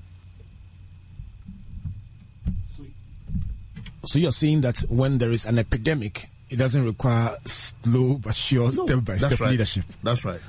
[4.05, 8.71] So you're saying that when there is an epidemic, it doesn't require slow but sure
[8.71, 9.51] No, step by step right.
[9.51, 9.85] leadership.
[10.03, 10.39] That's right.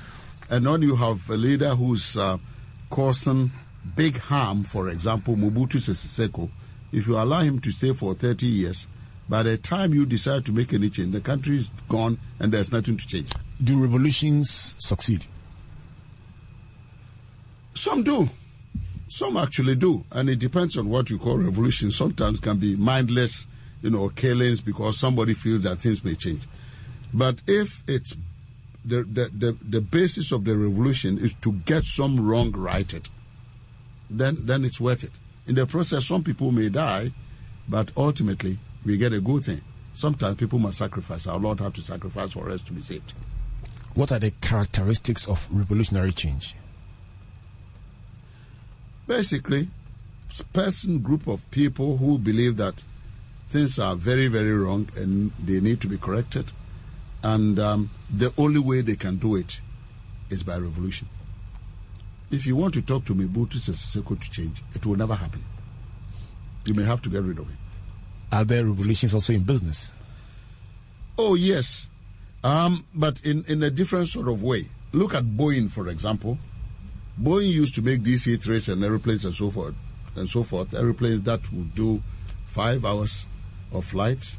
[0.49, 2.37] And when you have a leader who's uh,
[2.89, 3.51] causing
[3.95, 6.49] big harm, for example, Mobutu Sese Seko,
[6.91, 8.87] if you allow him to stay for 30 years,
[9.29, 12.71] by the time you decide to make any change, the country is gone and there's
[12.71, 13.31] nothing to change.
[13.63, 15.25] Do revolutions succeed?
[17.73, 18.29] Some do.
[19.07, 20.03] Some actually do.
[20.11, 21.91] And it depends on what you call revolution.
[21.91, 23.47] Sometimes can be mindless,
[23.81, 26.47] you know, killings because somebody feels that things may change.
[27.13, 28.17] But if it's
[28.83, 33.09] the, the, the, the basis of the revolution is to get some wrong righted,
[34.09, 35.11] then, then it's worth it.
[35.47, 37.13] In the process, some people may die,
[37.67, 39.61] but ultimately we get a good thing.
[39.93, 41.27] Sometimes people must sacrifice.
[41.27, 43.13] Our Lord have to sacrifice for us to be saved.
[43.93, 46.55] What are the characteristics of revolutionary change?
[49.07, 49.67] basically
[50.53, 52.83] person group of people who believe that
[53.49, 56.51] things are very very wrong and they need to be corrected
[57.21, 59.61] and um, the only way they can do it
[60.29, 61.07] is by revolution
[62.31, 65.15] if you want to talk to me, Mobutu Sese Seko to change it will never
[65.15, 65.43] happen
[66.65, 67.57] you may have to get rid of it
[68.33, 69.91] Are there revolutions also in business?
[71.19, 71.87] Oh yes,
[72.43, 74.63] um, but in in a different sort of way.
[74.91, 76.39] Look at Boeing, for example.
[77.21, 79.75] Boeing used to make DC-3s and airplanes and so forth,
[80.15, 80.73] and so forth.
[80.73, 82.01] Airplanes that would do
[82.47, 83.27] five hours
[83.71, 84.35] of flight.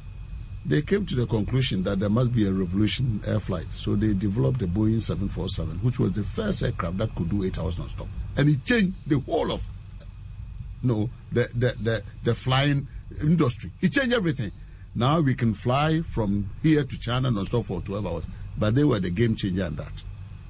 [0.66, 3.94] They came to the conclusion that there must be a revolution in air flight, so
[3.94, 7.78] they developed the Boeing 747, which was the first aircraft that could do eight hours
[7.78, 9.68] non-stop, and it changed the whole of
[10.82, 12.88] no the the the, the flying
[13.22, 13.70] industry.
[13.80, 14.52] It changed everything.
[14.94, 18.24] Now we can fly from here to China non-stop for 12 hours.
[18.56, 20.02] But they were the game changer in that.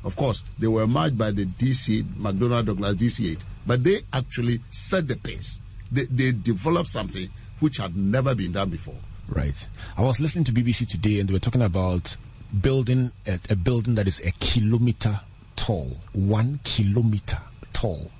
[0.04, 5.08] Of course, they were matched by the DC, McDonnell Douglas DC-8, but they actually set
[5.08, 5.60] the pace.
[5.90, 8.96] They, they developed something which had never been done before.
[9.28, 9.66] Right.
[9.96, 12.16] I was listening to BBC today and they were talking about
[12.60, 15.20] building a, a building that is a kilometer
[15.56, 15.96] tall.
[16.12, 17.38] One kilometer
[17.72, 18.10] tall.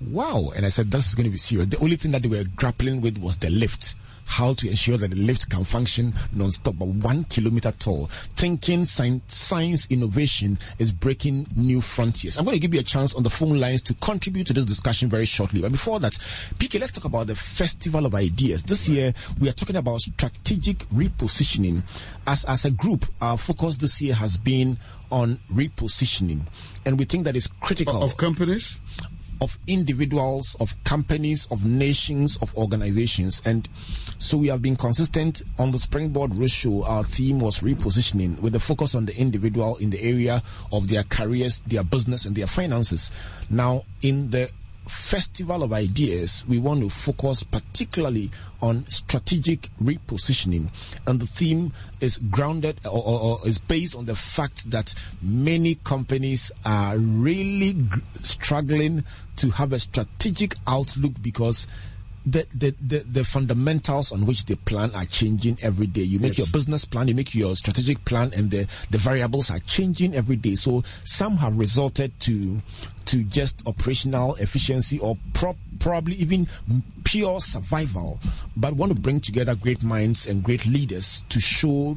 [0.00, 0.52] Wow.
[0.54, 1.68] And I said, this is going to be serious.
[1.68, 3.94] The only thing that they were grappling with was the lift.
[4.28, 8.06] How to ensure that the lift can function non-stop, but one kilometer tall.
[8.34, 12.36] Thinking science, science innovation is breaking new frontiers.
[12.36, 14.64] I'm going to give you a chance on the phone lines to contribute to this
[14.64, 15.60] discussion very shortly.
[15.62, 16.14] But before that,
[16.58, 18.64] PK, let's talk about the Festival of Ideas.
[18.64, 21.84] This year, we are talking about strategic repositioning.
[22.26, 24.76] As, as a group, our focus this year has been
[25.12, 26.40] on repositioning.
[26.84, 28.80] And we think that is critical Of companies?
[29.40, 33.42] Of individuals, of companies, of nations, of organizations.
[33.44, 33.68] And
[34.18, 36.84] so we have been consistent on the Springboard Ratio.
[36.84, 41.02] Our theme was repositioning with the focus on the individual in the area of their
[41.04, 43.10] careers, their business, and their finances.
[43.50, 44.50] Now, in the
[44.88, 50.70] Festival of Ideas, we want to focus particularly on strategic repositioning.
[51.06, 55.76] And the theme is grounded or, or, or is based on the fact that many
[55.76, 57.76] companies are really
[58.14, 59.04] struggling
[59.36, 61.66] to have a strategic outlook because
[62.26, 66.02] the, the, the, the fundamentals on which the plan are changing every day.
[66.02, 66.38] You make Yes.
[66.38, 70.34] your business plan, you make your strategic plan, and the, the variables are changing every
[70.34, 70.56] day.
[70.56, 72.60] So some have resulted to
[73.06, 76.48] to just operational efficiency or pro- probably even
[77.04, 78.18] pure survival,
[78.56, 81.96] but want to bring together great minds and great leaders to show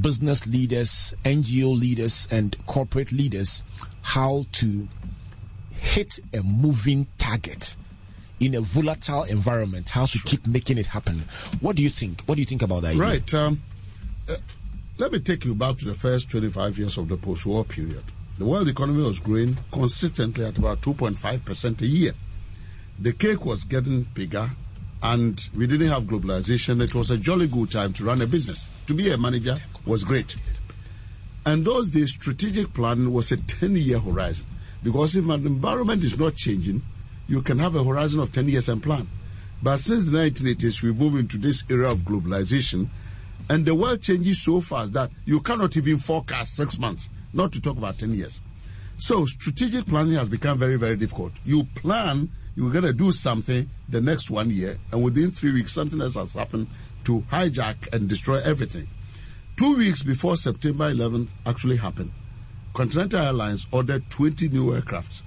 [0.00, 3.62] business leaders, NGO leaders, and corporate leaders
[4.00, 4.88] how to
[5.72, 7.76] hit a moving target
[8.40, 11.22] in a volatile environment, how to keep making it happen.
[11.60, 12.22] What do you think?
[12.24, 12.88] What do you think about that?
[12.92, 13.02] idea?
[13.02, 13.34] Right.
[13.34, 13.62] Um,
[14.28, 14.36] uh,
[14.98, 18.02] let me take you back to the first 25 years of the post war period.
[18.38, 22.12] The world economy was growing consistently at about 2.5% a year.
[22.98, 24.50] The cake was getting bigger
[25.02, 26.82] and we didn't have globalization.
[26.82, 28.68] It was a jolly good time to run a business.
[28.86, 30.36] To be a manager was great.
[31.46, 34.46] And those days, strategic planning was a 10 year horizon.
[34.82, 36.82] Because if an environment is not changing,
[37.30, 39.08] you can have a horizon of 10 years and plan.
[39.62, 42.88] But since the 1980s, we moved into this era of globalization,
[43.48, 47.60] and the world changes so fast that you cannot even forecast six months, not to
[47.60, 48.40] talk about 10 years.
[48.98, 51.32] So, strategic planning has become very, very difficult.
[51.44, 55.72] You plan, you're going to do something the next one year, and within three weeks,
[55.72, 56.66] something else has happened
[57.04, 58.88] to hijack and destroy everything.
[59.56, 62.10] Two weeks before September 11th actually happened,
[62.74, 65.22] Continental Airlines ordered 20 new aircraft.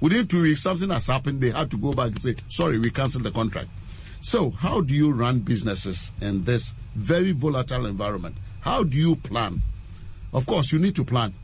[0.00, 1.40] Within two weeks, something has happened.
[1.40, 3.68] They had to go back and say, sorry, we canceled the contract.
[4.20, 8.36] So, how do you run businesses in this very volatile environment?
[8.60, 9.62] How do you plan?
[10.32, 11.34] Of course, you need to plan.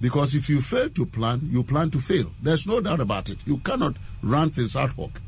[0.00, 2.32] Because if you fail to plan, you plan to fail.
[2.42, 3.38] There's no doubt about it.
[3.46, 5.20] You cannot run things ad hoc.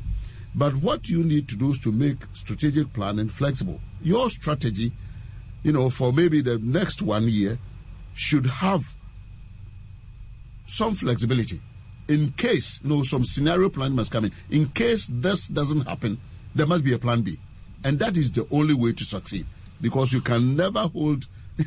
[0.53, 3.79] But what you need to do is to make strategic planning flexible.
[4.01, 4.91] Your strategy
[5.65, 7.57] you know, for maybe the next one year
[8.13, 8.95] should have
[10.67, 11.59] some flexibility
[12.07, 14.31] in case, you know, some scenario plan must come in.
[14.49, 16.19] In case this doesn't happen,
[16.53, 17.37] there must be a plan B.
[17.83, 19.45] And that is the only way to succeed
[19.81, 21.27] because you can never hold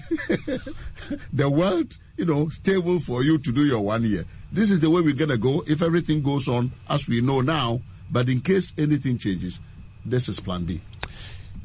[1.33, 4.25] the world, you know, stable for you to do your one year.
[4.53, 7.41] This is the way we're going to go if everything goes on as we know
[7.41, 7.81] now.
[8.11, 9.61] But in case anything changes,
[10.05, 10.81] this is plan B.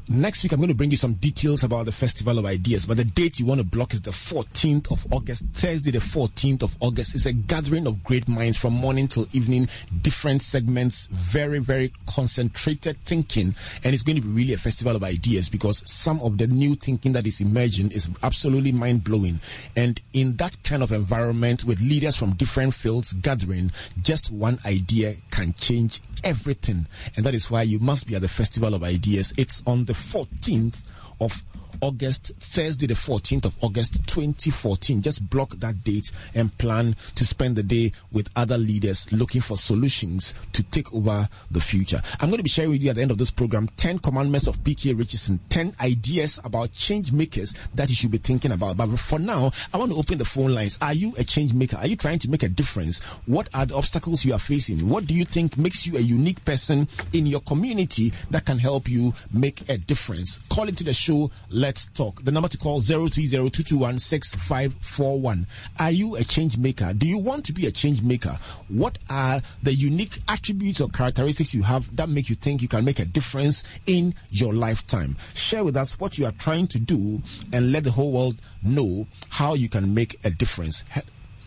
[0.06, 2.84] Next week, I'm going to bring you some details about the Festival of Ideas.
[2.84, 6.62] But the date you want to block is the 14th of August, Thursday, the 14th
[6.62, 7.14] of August.
[7.14, 9.66] It's a gathering of great minds from morning till evening,
[10.02, 13.54] different segments, very, very concentrated thinking.
[13.82, 16.74] And it's going to be really a festival of ideas because some of the new
[16.74, 19.40] thinking that is emerging is absolutely mind blowing.
[19.74, 25.16] And in that kind of environment with leaders from different fields gathering, just one idea
[25.30, 26.86] can change everything.
[27.16, 29.32] And that is why you must be at the Festival of Ideas.
[29.36, 30.82] It's on the 14th
[31.20, 31.44] of
[31.84, 35.02] August, Thursday, the 14th of August 2014.
[35.02, 39.58] Just block that date and plan to spend the day with other leaders looking for
[39.58, 42.00] solutions to take over the future.
[42.20, 44.46] I'm going to be sharing with you at the end of this program 10 commandments
[44.46, 48.78] of PK Richardson, 10 ideas about change makers that you should be thinking about.
[48.78, 50.78] But for now, I want to open the phone lines.
[50.80, 51.76] Are you a change maker?
[51.76, 53.02] Are you trying to make a difference?
[53.26, 54.88] What are the obstacles you are facing?
[54.88, 58.88] What do you think makes you a unique person in your community that can help
[58.88, 60.40] you make a difference?
[60.48, 61.30] Call into the show.
[61.74, 62.22] Let's talk.
[62.22, 65.44] The number to call 030-221-6541.
[65.80, 66.92] Are you a change maker?
[66.94, 68.38] Do you want to be a change maker?
[68.68, 72.84] What are the unique attributes or characteristics you have that make you think you can
[72.84, 75.16] make a difference in your lifetime?
[75.34, 77.20] Share with us what you are trying to do
[77.52, 80.84] and let the whole world know how you can make a difference.
[80.94, 81.00] He-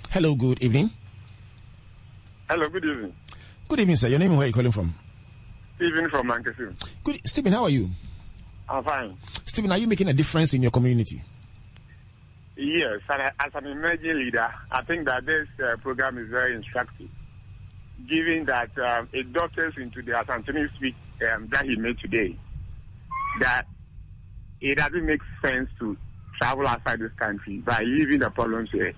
[0.10, 0.92] Hello, good evening.
[2.50, 3.14] Hello, good evening.
[3.70, 4.10] Good evening, sir.
[4.10, 4.94] Your name and where are you calling from?
[5.78, 6.74] Stephen from Lancaster.
[7.06, 7.54] Good, Stephen.
[7.54, 7.92] How are you?
[8.70, 9.16] I'm fine.
[9.58, 11.20] Stephen, are you making a difference in your community?
[12.56, 17.10] Yes, and as an emerging leader, I think that this uh, program is very instructive,
[18.08, 20.94] given that um, it doctors into the Asantehene speech
[21.34, 22.38] um, that he made today,
[23.40, 23.66] that
[24.62, 25.98] it doesn't make sense to
[26.40, 28.94] travel outside this country by leaving the problems here,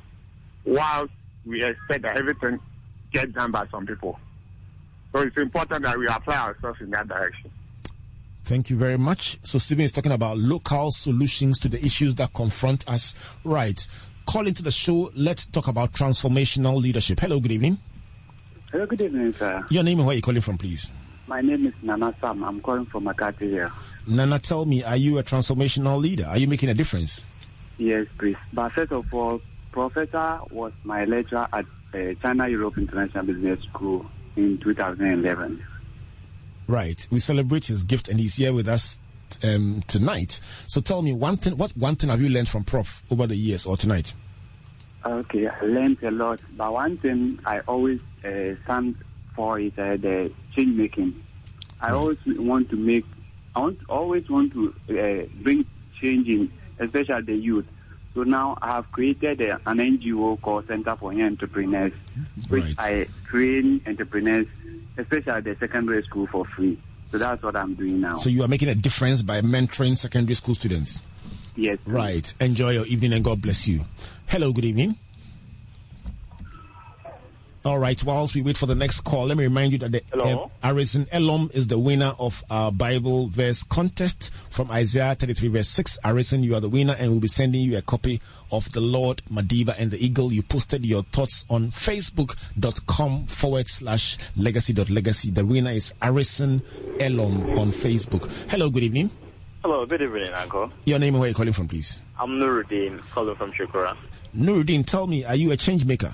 [0.66, 1.14] whilst
[1.46, 2.60] we expect that everything
[3.14, 4.20] gets done by some people.
[5.14, 7.50] So it's important that we apply ourselves in that direction.
[8.50, 9.38] Thank you very much.
[9.44, 13.14] So, Stephen is talking about local solutions to the issues that confront us.
[13.44, 13.88] Right.
[14.26, 15.12] Call into the show.
[15.14, 17.20] Let's talk about transformational leadership.
[17.20, 17.78] Hello, good evening.
[18.72, 19.64] Hello, good evening, sir.
[19.70, 20.92] Your name and where are you calling from, please?
[21.28, 22.44] My name is Nana Sam.
[22.44, 23.72] I'm calling from Makati here.
[24.08, 26.26] Nana, tell me, are you a transformational leader?
[26.26, 27.26] Are you making a difference?
[27.78, 28.38] Yes, please.
[28.52, 29.42] But first of all,
[29.72, 35.64] Professor was my lecturer at uh, China Europe International Business School in 2011.
[36.70, 37.08] Right.
[37.10, 39.00] We celebrate his gift and he's here with us
[39.44, 40.40] um, tonight.
[40.68, 43.36] So tell me one thing, what one thing have you learned from Prof over the
[43.36, 44.14] years or tonight?
[45.04, 46.44] Okay, I learned a lot.
[46.56, 48.96] But one thing I always uh, stand
[49.36, 51.24] for is uh, the change making.
[51.82, 53.06] I always want to make,
[53.56, 55.66] I want, always want to uh, bring
[56.00, 57.66] change in, especially the youth.
[58.14, 61.94] So now I have created a, an NGO called Center for Young Entrepreneurs,
[62.50, 62.76] which Right.
[62.78, 64.46] I train entrepreneurs,
[65.00, 66.80] especially at the secondary school for free.
[67.12, 68.18] So that's what I'm doing now.
[68.18, 71.00] So you are making a difference by mentoring secondary school students.
[71.56, 71.78] yes.
[71.86, 72.32] Right.
[72.40, 73.86] Enjoy your evening and God bless you.
[74.28, 74.98] Hello, good evening.
[77.66, 80.02] All right, whilst we wait for the next call, let me remind you that the
[80.14, 80.44] Hello?
[80.44, 85.68] um, Harrison Elom is the winner of our Bible verse contest from Isaiah 33, verse
[85.68, 86.00] 6.
[86.02, 89.22] Harrison, you are the winner, and we'll be sending you a copy of The Lord,
[89.30, 90.32] Madiba, and the Eagle.
[90.32, 95.32] You posted your thoughts on facebook.com forward slash legacy.legacy.
[95.32, 96.62] The winner is Harrison
[97.00, 98.32] Elom on Facebook.
[98.50, 99.10] Hello, good evening.
[99.64, 100.72] Hello, good evening, Uncle.
[100.86, 102.00] Your name and where you're calling from, please.
[102.18, 103.98] I'm Nuruddin, calling from Shukura.
[104.34, 106.14] Nuruddin, tell me, are you a change maker?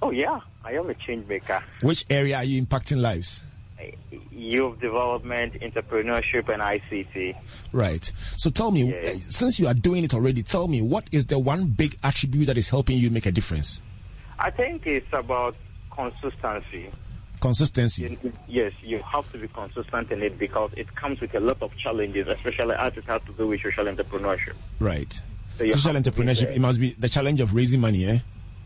[0.00, 1.62] Oh, yeah, I am a change maker.
[1.82, 3.42] Which area are you impacting lives?
[4.30, 7.34] Youth development, entrepreneurship, and ICT.
[7.72, 8.04] Right.
[8.36, 9.10] So tell me, Yeah.
[9.10, 12.46] uh, since you are doing it already, tell me what is the one big attribute
[12.46, 13.80] that is helping you make a difference?
[14.38, 15.56] I think it's about
[15.90, 16.90] consistency.
[17.40, 18.16] Consistency.
[18.46, 21.76] Yes, you have to be consistent in it because it comes with a lot of
[21.76, 24.54] challenges, especially as it has to do with social entrepreneurship.
[24.78, 25.12] Right.
[25.58, 28.18] So Social have to be entrepreneurship, it must be the challenge of raising money, eh?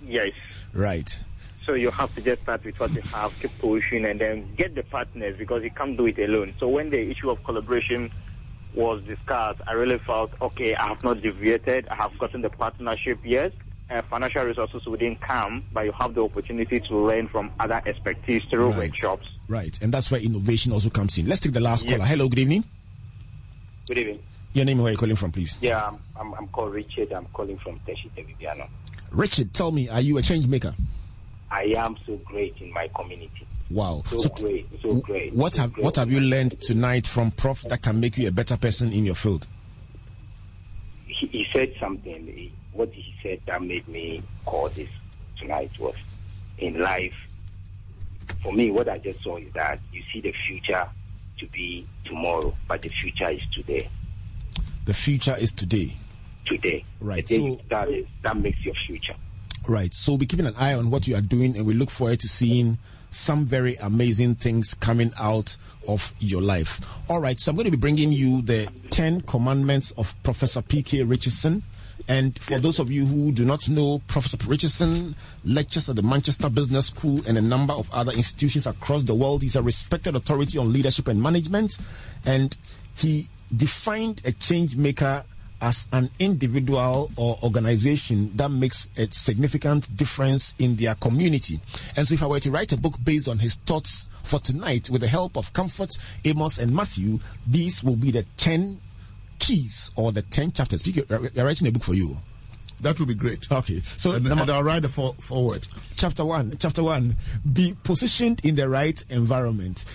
[0.06, 0.28] Yes.
[0.74, 1.20] Right.
[1.66, 4.74] So you have to just start with what you have, keep pushing, and then get
[4.76, 6.54] the partners because you can't do it alone.
[6.60, 8.10] So when the issue of collaboration
[8.74, 11.88] was discussed, I really felt, okay, I have not deviated.
[11.88, 13.50] I have gotten the partnership, yes.
[13.90, 18.44] Uh, financial resources wouldn't come, but you have the opportunity to learn from other expertise
[18.44, 18.90] through Right.
[18.90, 19.28] workshops.
[19.48, 19.76] Right.
[19.82, 21.26] And that's where innovation also comes in.
[21.28, 21.96] Let's take the last Yes.
[21.98, 22.08] caller.
[22.08, 22.64] Hello, good evening.
[23.88, 24.18] Good evening.
[24.54, 25.58] Your name where you're calling from, please.
[25.60, 27.12] Yeah, I'm, I'm, I'm called Richard.
[27.12, 28.68] I'm calling from Teshite Viviano.
[29.10, 30.74] Richard, tell me, are you a change maker?
[31.50, 33.46] I am so great in my community.
[33.70, 34.02] Wow.
[34.06, 35.84] So great, so great, What so have great.
[35.84, 39.04] what have you learned tonight from Prof that can make you a better person in
[39.04, 39.46] your field?
[41.06, 42.26] He, he said something.
[42.26, 44.88] He, what he said that made me call this
[45.38, 45.94] tonight was
[46.58, 47.16] in life.
[48.42, 50.88] For me, what I just saw is that you see the future
[51.38, 53.88] to be tomorrow, but the future is today.
[54.84, 55.96] The future is today.
[56.44, 59.14] Today, Right, The day so- start is that makes your future.
[59.68, 59.92] Right.
[59.92, 62.20] So we'll be keeping an eye on what you are doing, and we look forward
[62.20, 62.78] to seeing
[63.10, 65.56] some very amazing things coming out
[65.88, 66.80] of your life.
[67.08, 67.40] All right.
[67.40, 71.02] So I'm going to be bringing you the 10 commandments of Professor P.K.
[71.02, 71.62] Richardson.
[72.08, 76.48] And for those of you who do not know, Professor Richardson lectures at the Manchester
[76.48, 79.42] Business School and a number of other institutions across the world.
[79.42, 81.78] He's a respected authority on leadership and management.
[82.24, 82.56] And
[82.94, 85.24] he defined a change maker
[85.60, 91.60] as an individual or organization that makes a significant difference in their community.
[91.96, 94.90] And so, if I were to write a book based on his thoughts for tonight,
[94.90, 95.90] with the help of Comfort,
[96.24, 98.80] Amos, and Matthew, these will be the 10
[99.38, 100.86] keys or the 10 chapters.
[100.86, 102.16] You're writing a book for you.
[102.80, 103.50] That would be great.
[103.50, 103.80] Okay.
[103.96, 105.66] So, And, number- and I'll write the for, forward.
[105.96, 107.16] chapter one chapter one
[107.50, 109.86] be positioned in the right environment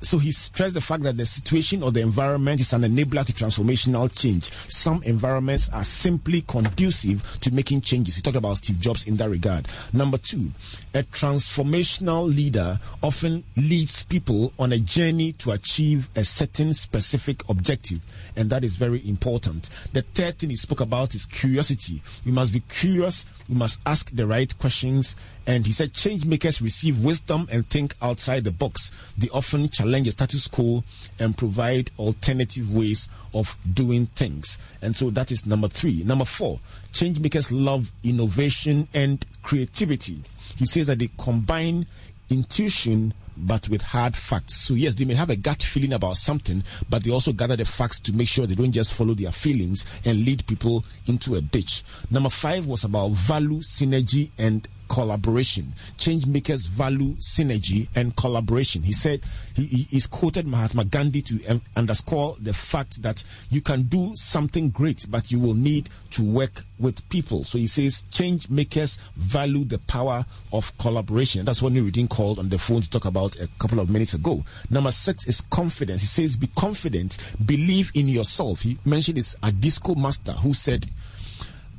[0.00, 3.32] so he stressed the fact that the situation or the environment is an enabler to
[3.32, 4.50] transformational change.
[4.68, 8.16] Some environments are simply conducive to making changes.
[8.16, 9.66] He talked about steve jobs in that regard.
[9.92, 10.50] Number two
[10.94, 18.00] a transformational leader often leads people on a journey to achieve a certain specific objective
[18.36, 19.68] and that is very important.
[19.92, 22.02] The third thing he spoke about is curiosity.
[22.24, 23.26] We must be curious.
[23.48, 25.16] We must ask the right questions.
[25.48, 28.90] And he said, change makers receive wisdom and think outside the box.
[29.16, 30.84] They often challenge the status quo
[31.18, 34.58] and provide alternative ways of doing things.
[34.82, 36.04] And so that is number three.
[36.04, 36.60] Number four,
[36.92, 40.22] change makers love innovation and creativity.
[40.56, 41.86] He says that they combine
[42.28, 44.56] intuition but with hard facts.
[44.56, 47.64] So, yes, they may have a gut feeling about something, but they also gather the
[47.64, 51.40] facts to make sure they don't just follow their feelings and lead people into a
[51.40, 51.84] ditch.
[52.10, 55.72] Number five was about value, synergy, and collaboration.
[55.96, 58.82] Change makers value synergy and collaboration.
[58.82, 59.22] He said
[59.54, 64.12] he, he is quoted Mahatma Gandhi to um, underscore the fact that you can do
[64.14, 67.44] something great, but you will need to work with people.
[67.44, 71.44] So he says change makers value the power of collaboration.
[71.44, 74.44] That's what Nuruddin called on the phone to talk about a couple of minutes ago.
[74.70, 76.00] Number six is confidence.
[76.00, 78.60] He says be confident, believe in yourself.
[78.60, 80.86] He mentioned this a disco master who said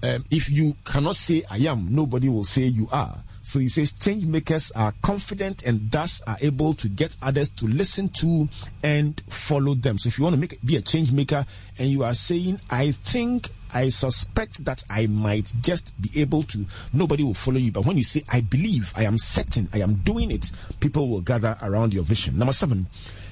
[0.03, 3.17] um, if you cannot say I am, nobody will say you are.
[3.41, 7.67] So he says change makers are confident and thus are able to get others to
[7.67, 8.47] listen to
[8.83, 9.97] and follow them.
[9.97, 11.45] So if you want to make be a change maker
[11.77, 16.65] and you are saying, I think I suspect that I might just be able to,
[16.93, 17.71] nobody will follow you.
[17.71, 21.21] But when you say, I believe, I am certain, I am doing it, people will
[21.21, 22.37] gather around your vision.
[22.37, 22.87] Number seven,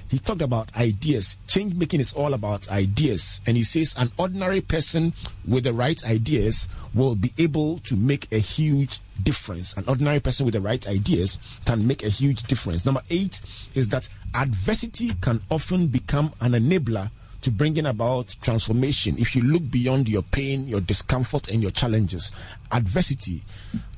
[0.10, 1.38] he talked about ideas.
[1.48, 3.42] Change making is all about ideas.
[3.46, 5.14] And he says an ordinary person
[5.46, 9.76] with the right ideas will be able to make a huge difference.
[9.76, 12.86] An ordinary person with the right ideas can make a huge difference.
[12.86, 13.42] Number eight
[13.76, 19.16] is that adversity can often become an enabler to bringing about transformation.
[19.18, 22.32] If you look beyond your pain, your discomfort, and your challenges,
[22.72, 23.44] adversity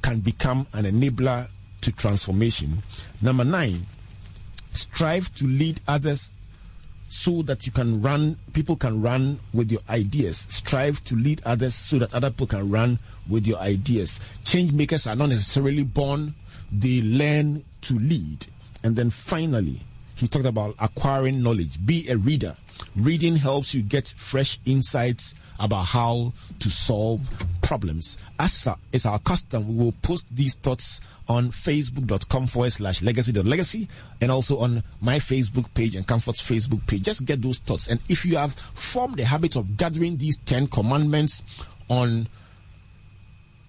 [0.02, 1.50] can become an enabler
[1.82, 2.84] to transformation.
[3.22, 3.86] Number nine,
[4.74, 6.32] strive to lead others
[7.10, 10.46] so that you can run, people can run with your ideas.
[10.50, 14.20] Strive to lead others so that other people can run with your ideas.
[14.46, 16.36] Change makers are not necessarily born,
[16.72, 18.46] they learn to lead.
[18.84, 19.82] And then finally,
[20.16, 21.84] he talked about acquiring knowledge.
[21.86, 22.56] Be a reader.
[22.96, 27.22] Reading helps you get fresh insights about how to solve
[27.70, 28.18] problems.
[28.40, 33.88] As is our custom, we will post these thoughts on facebook.com forward slash legacy.legacy
[34.22, 37.04] and also on my Facebook page and Comfort's Facebook page.
[37.04, 37.88] Just get those thoughts.
[37.88, 41.44] And if you have formed the habit of gathering these 10 commandments
[41.92, 42.28] on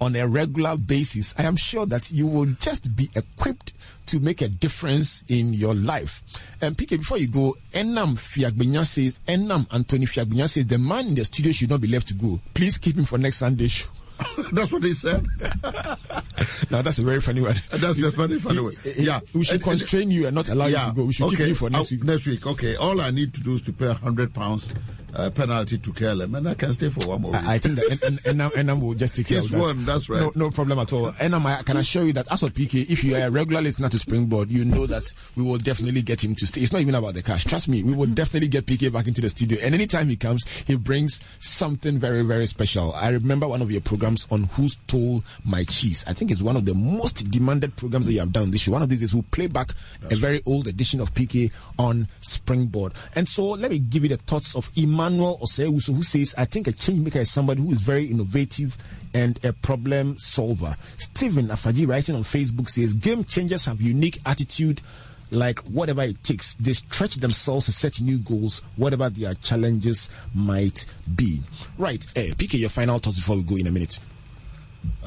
[0.01, 3.73] on a regular basis, I am sure that you will just be equipped
[4.07, 6.23] to make a difference in your life.
[6.61, 11.15] And PK, before you go, Enam Fiagbenya says, Enam Anthony Fiagbenya says, the man in
[11.15, 12.41] the studio should not be left to go.
[12.55, 13.89] Please keep him for next Sunday show.
[14.53, 15.27] that's what he said.
[16.71, 17.55] now that's a very funny one.
[17.71, 18.73] That's a funny, funny way.
[18.97, 20.87] Yeah, we should constrain you and not allow yeah.
[20.87, 21.05] you to go.
[21.05, 21.37] We should okay.
[21.37, 22.05] keep you for next week.
[22.05, 22.77] Next week, okay.
[22.77, 24.75] All I need to do is to pay a hundred pounds
[25.15, 27.35] uh, penalty to KLM, and I can stay for one more.
[27.35, 29.61] I, I think that and, and, and, Enam will just take care yes, of that.
[29.61, 30.21] one, that's right.
[30.21, 31.11] No, no problem at all.
[31.13, 33.89] Enam, I can assure you that as for PK, if you are a regular listener
[33.89, 36.61] to Springboard, you know that we will definitely get him to stay.
[36.61, 37.45] It's not even about the cash.
[37.45, 39.59] Trust me, we will definitely get PK back into the studio.
[39.63, 42.93] And anytime he comes, he brings something very, very special.
[42.93, 46.05] I remember one of your programs on Who Stole My Cheese.
[46.07, 48.73] I think it's one of the most demanded programs that you have done this year.
[48.73, 50.43] One of these is we'll play back that's a very right.
[50.47, 52.93] old edition of PK on Springboard.
[53.15, 54.71] And so let me give you the thoughts of
[55.01, 58.77] Emmanuel Osei who says, I think a change maker is somebody who is very innovative
[59.15, 60.75] and a problem solver.
[60.99, 64.83] Stephen Afaji writing on Facebook says, game changers have unique attitude
[65.31, 66.55] like whatever it takes.
[66.57, 70.85] They stretch themselves to set new goals, whatever their challenges might
[71.15, 71.41] be.
[71.79, 74.01] Right, uh, PK, your final thoughts before we go in a minute.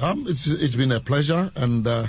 [0.01, 2.07] Um, it's it's been a pleasure, and uh,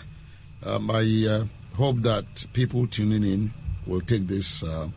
[0.64, 1.44] um, I uh,
[1.76, 3.52] hope that people tuning in
[3.86, 4.88] will take this uh,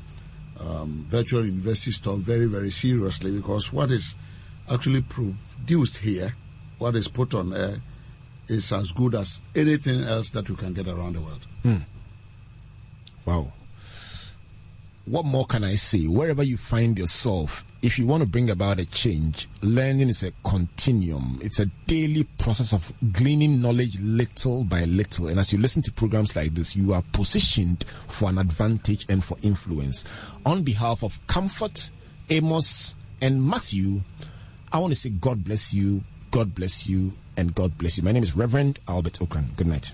[0.60, 4.16] um, virtual university stuff very, very seriously because what is
[4.72, 6.36] actually produced here,
[6.78, 7.82] what is put on air,
[8.48, 11.48] is as good as anything else that you can get around the world.
[11.64, 11.78] Hmm.
[13.26, 13.52] Wow.
[15.08, 16.06] What more can I say?
[16.06, 20.34] Wherever you find yourself, if you want to bring about a change, learning is a
[20.44, 21.40] continuum.
[21.42, 25.30] It's a daily process of gleaning knowledge little by little.
[25.30, 29.24] And as you listen to programs like this, you are positioned for an advantage and
[29.24, 30.04] for influence.
[30.46, 31.90] On behalf of Comfort,
[32.30, 34.02] Amos, and Matthew,
[34.74, 38.04] I want to say God bless you, God bless you, and God bless you.
[38.04, 39.56] My name is Reverend Albert Ocran.
[39.56, 39.94] Good night.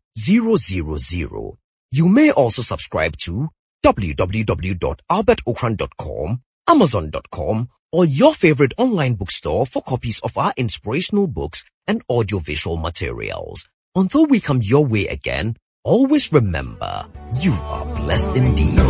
[0.17, 1.57] 000.
[1.91, 3.49] You may also subscribe to
[3.83, 12.77] www.albertocran.com, amazon.com, or your favorite online bookstore for copies of our inspirational books and audiovisual
[12.77, 13.67] materials.
[13.95, 17.05] Until we come your way again, always remember,
[17.39, 18.77] you are blessed indeed.
[18.77, 18.83] The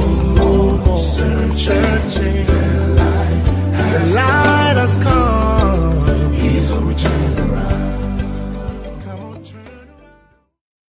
[4.14, 5.32] light has come.